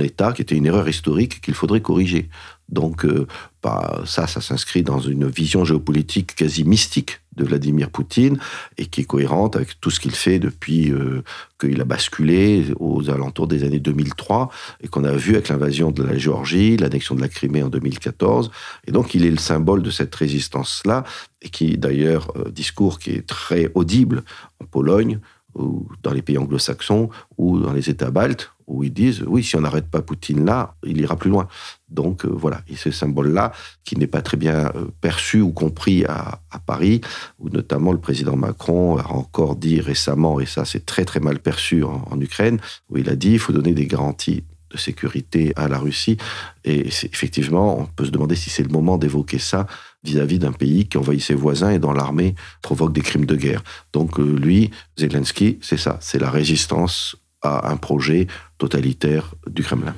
État 0.00 0.32
qui 0.32 0.42
était 0.42 0.56
une 0.56 0.66
erreur 0.66 0.88
historique 0.88 1.40
qu'il 1.40 1.54
faudrait 1.54 1.80
corriger. 1.80 2.28
Donc 2.68 3.04
euh, 3.04 3.26
bah, 3.62 4.02
ça, 4.04 4.28
ça 4.28 4.40
s'inscrit 4.40 4.82
dans 4.82 5.00
une 5.00 5.26
vision 5.26 5.64
géopolitique 5.64 6.34
quasi 6.36 6.62
mystique 6.64 7.20
de 7.36 7.44
Vladimir 7.44 7.90
Poutine 7.90 8.38
et 8.78 8.86
qui 8.86 9.00
est 9.00 9.04
cohérente 9.04 9.56
avec 9.56 9.80
tout 9.80 9.90
ce 9.90 9.98
qu'il 9.98 10.14
fait 10.14 10.38
depuis 10.38 10.92
euh, 10.92 11.22
qu'il 11.60 11.80
a 11.80 11.84
basculé 11.84 12.66
aux 12.78 13.10
alentours 13.10 13.48
des 13.48 13.64
années 13.64 13.80
2003 13.80 14.48
et 14.80 14.88
qu'on 14.88 15.04
a 15.04 15.12
vu 15.12 15.34
avec 15.34 15.48
l'invasion 15.48 15.90
de 15.90 16.04
la 16.04 16.16
Géorgie, 16.16 16.76
l'annexion 16.76 17.16
de 17.16 17.20
la 17.20 17.28
Crimée 17.28 17.62
en 17.62 17.68
2014. 17.68 18.50
Et 18.86 18.92
donc 18.92 19.14
il 19.14 19.24
est 19.26 19.30
le 19.30 19.38
symbole 19.38 19.82
de 19.82 19.90
cette 19.90 20.14
résistance-là 20.14 21.04
et 21.42 21.48
qui 21.48 21.76
d'ailleurs, 21.78 22.32
discours 22.50 22.98
qui 22.98 23.10
est 23.10 23.26
très 23.26 23.70
audible 23.74 24.22
en 24.60 24.66
Pologne, 24.66 25.18
ou 25.54 25.88
dans 26.02 26.12
les 26.12 26.22
pays 26.22 26.38
anglo-saxons 26.38 27.10
ou 27.36 27.60
dans 27.60 27.72
les 27.72 27.90
États 27.90 28.10
baltes, 28.10 28.50
où 28.66 28.82
ils 28.82 28.92
disent 28.92 29.22
oui, 29.26 29.42
si 29.42 29.56
on 29.56 29.60
n'arrête 29.60 29.88
pas 29.88 30.02
Poutine 30.02 30.44
là, 30.44 30.74
il 30.84 31.00
ira 31.00 31.16
plus 31.16 31.30
loin. 31.30 31.48
Donc 31.88 32.24
euh, 32.24 32.28
voilà, 32.28 32.62
et 32.68 32.76
ce 32.76 32.90
symbole-là, 32.90 33.52
qui 33.84 33.96
n'est 33.96 34.06
pas 34.06 34.22
très 34.22 34.36
bien 34.36 34.72
euh, 34.74 34.86
perçu 35.00 35.40
ou 35.40 35.52
compris 35.52 36.04
à, 36.06 36.40
Paris, 36.66 37.00
où 37.38 37.50
notamment 37.50 37.92
le 37.92 37.98
président 37.98 38.36
Macron 38.36 38.96
a 38.96 39.08
encore 39.08 39.56
dit 39.56 39.80
récemment, 39.80 40.40
et 40.40 40.46
ça 40.46 40.64
c'est 40.64 40.86
très 40.86 41.04
très 41.04 41.20
mal 41.20 41.38
perçu 41.40 41.84
en, 41.84 42.06
en 42.10 42.20
Ukraine, 42.20 42.58
où 42.88 42.96
il 42.96 43.08
a 43.10 43.16
dit 43.16 43.32
il 43.32 43.38
faut 43.38 43.52
donner 43.52 43.72
des 43.72 43.86
garanties 43.86 44.44
de 44.70 44.78
sécurité 44.78 45.52
à 45.56 45.68
la 45.68 45.78
Russie. 45.78 46.16
Et 46.64 46.88
effectivement, 46.88 47.78
on 47.80 47.86
peut 47.86 48.04
se 48.04 48.10
demander 48.10 48.34
si 48.34 48.50
c'est 48.50 48.62
le 48.62 48.70
moment 48.70 48.98
d'évoquer 48.98 49.38
ça 49.38 49.66
vis-à-vis 50.04 50.38
d'un 50.38 50.52
pays 50.52 50.86
qui 50.86 50.98
envahit 50.98 51.22
ses 51.22 51.34
voisins 51.34 51.70
et 51.70 51.78
dont 51.78 51.92
l'armée 51.92 52.34
provoque 52.62 52.92
des 52.92 53.00
crimes 53.00 53.26
de 53.26 53.36
guerre. 53.36 53.62
Donc 53.92 54.20
euh, 54.20 54.36
lui, 54.36 54.70
Zelensky, 54.96 55.58
c'est 55.62 55.78
ça, 55.78 55.98
c'est 56.00 56.18
la 56.18 56.30
résistance 56.30 57.16
à 57.42 57.70
un 57.70 57.76
projet 57.76 58.26
totalitaire 58.58 59.34
du 59.46 59.62
Kremlin. 59.62 59.94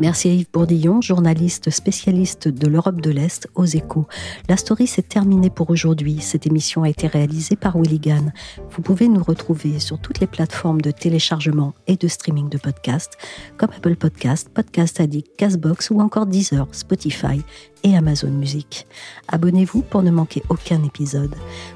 Merci 0.00 0.28
à 0.28 0.32
Yves 0.32 0.46
Bourdillon, 0.50 1.02
journaliste 1.02 1.68
spécialiste 1.68 2.48
de 2.48 2.66
l'Europe 2.68 3.02
de 3.02 3.10
l'Est 3.10 3.48
aux 3.54 3.66
échos. 3.66 4.06
La 4.48 4.56
story 4.56 4.86
s'est 4.86 5.02
terminée 5.02 5.50
pour 5.50 5.68
aujourd'hui. 5.68 6.20
Cette 6.20 6.46
émission 6.46 6.84
a 6.84 6.88
été 6.88 7.06
réalisée 7.06 7.54
par 7.54 7.76
Willigan. 7.76 8.32
Vous 8.70 8.80
pouvez 8.80 9.08
nous 9.08 9.22
retrouver 9.22 9.78
sur 9.78 10.00
toutes 10.00 10.20
les 10.20 10.26
plateformes 10.26 10.80
de 10.80 10.90
téléchargement 10.90 11.74
et 11.86 11.96
de 11.96 12.08
streaming 12.08 12.48
de 12.48 12.56
podcasts, 12.56 13.18
comme 13.58 13.68
Apple 13.76 13.96
Podcast, 13.96 14.48
Podcast 14.48 15.00
Addict, 15.00 15.36
Castbox 15.36 15.90
ou 15.90 16.00
encore 16.00 16.24
Deezer, 16.24 16.66
Spotify 16.72 17.42
et 17.84 17.94
Amazon 17.94 18.30
Music. 18.30 18.86
Abonnez-vous 19.28 19.82
pour 19.82 20.02
ne 20.02 20.10
manquer 20.10 20.42
aucun 20.48 20.82
épisode. 20.82 21.34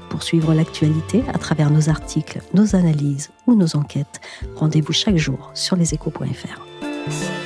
Pour 0.09 0.23
suivre 0.23 0.55
l'actualité 0.55 1.23
à 1.31 1.37
travers 1.37 1.69
nos 1.69 1.89
articles, 1.89 2.41
nos 2.55 2.75
analyses 2.75 3.29
ou 3.45 3.53
nos 3.53 3.75
enquêtes, 3.75 4.19
rendez-vous 4.55 4.93
chaque 4.93 5.17
jour 5.17 5.51
sur 5.53 5.75
leséchos.fr. 5.75 7.44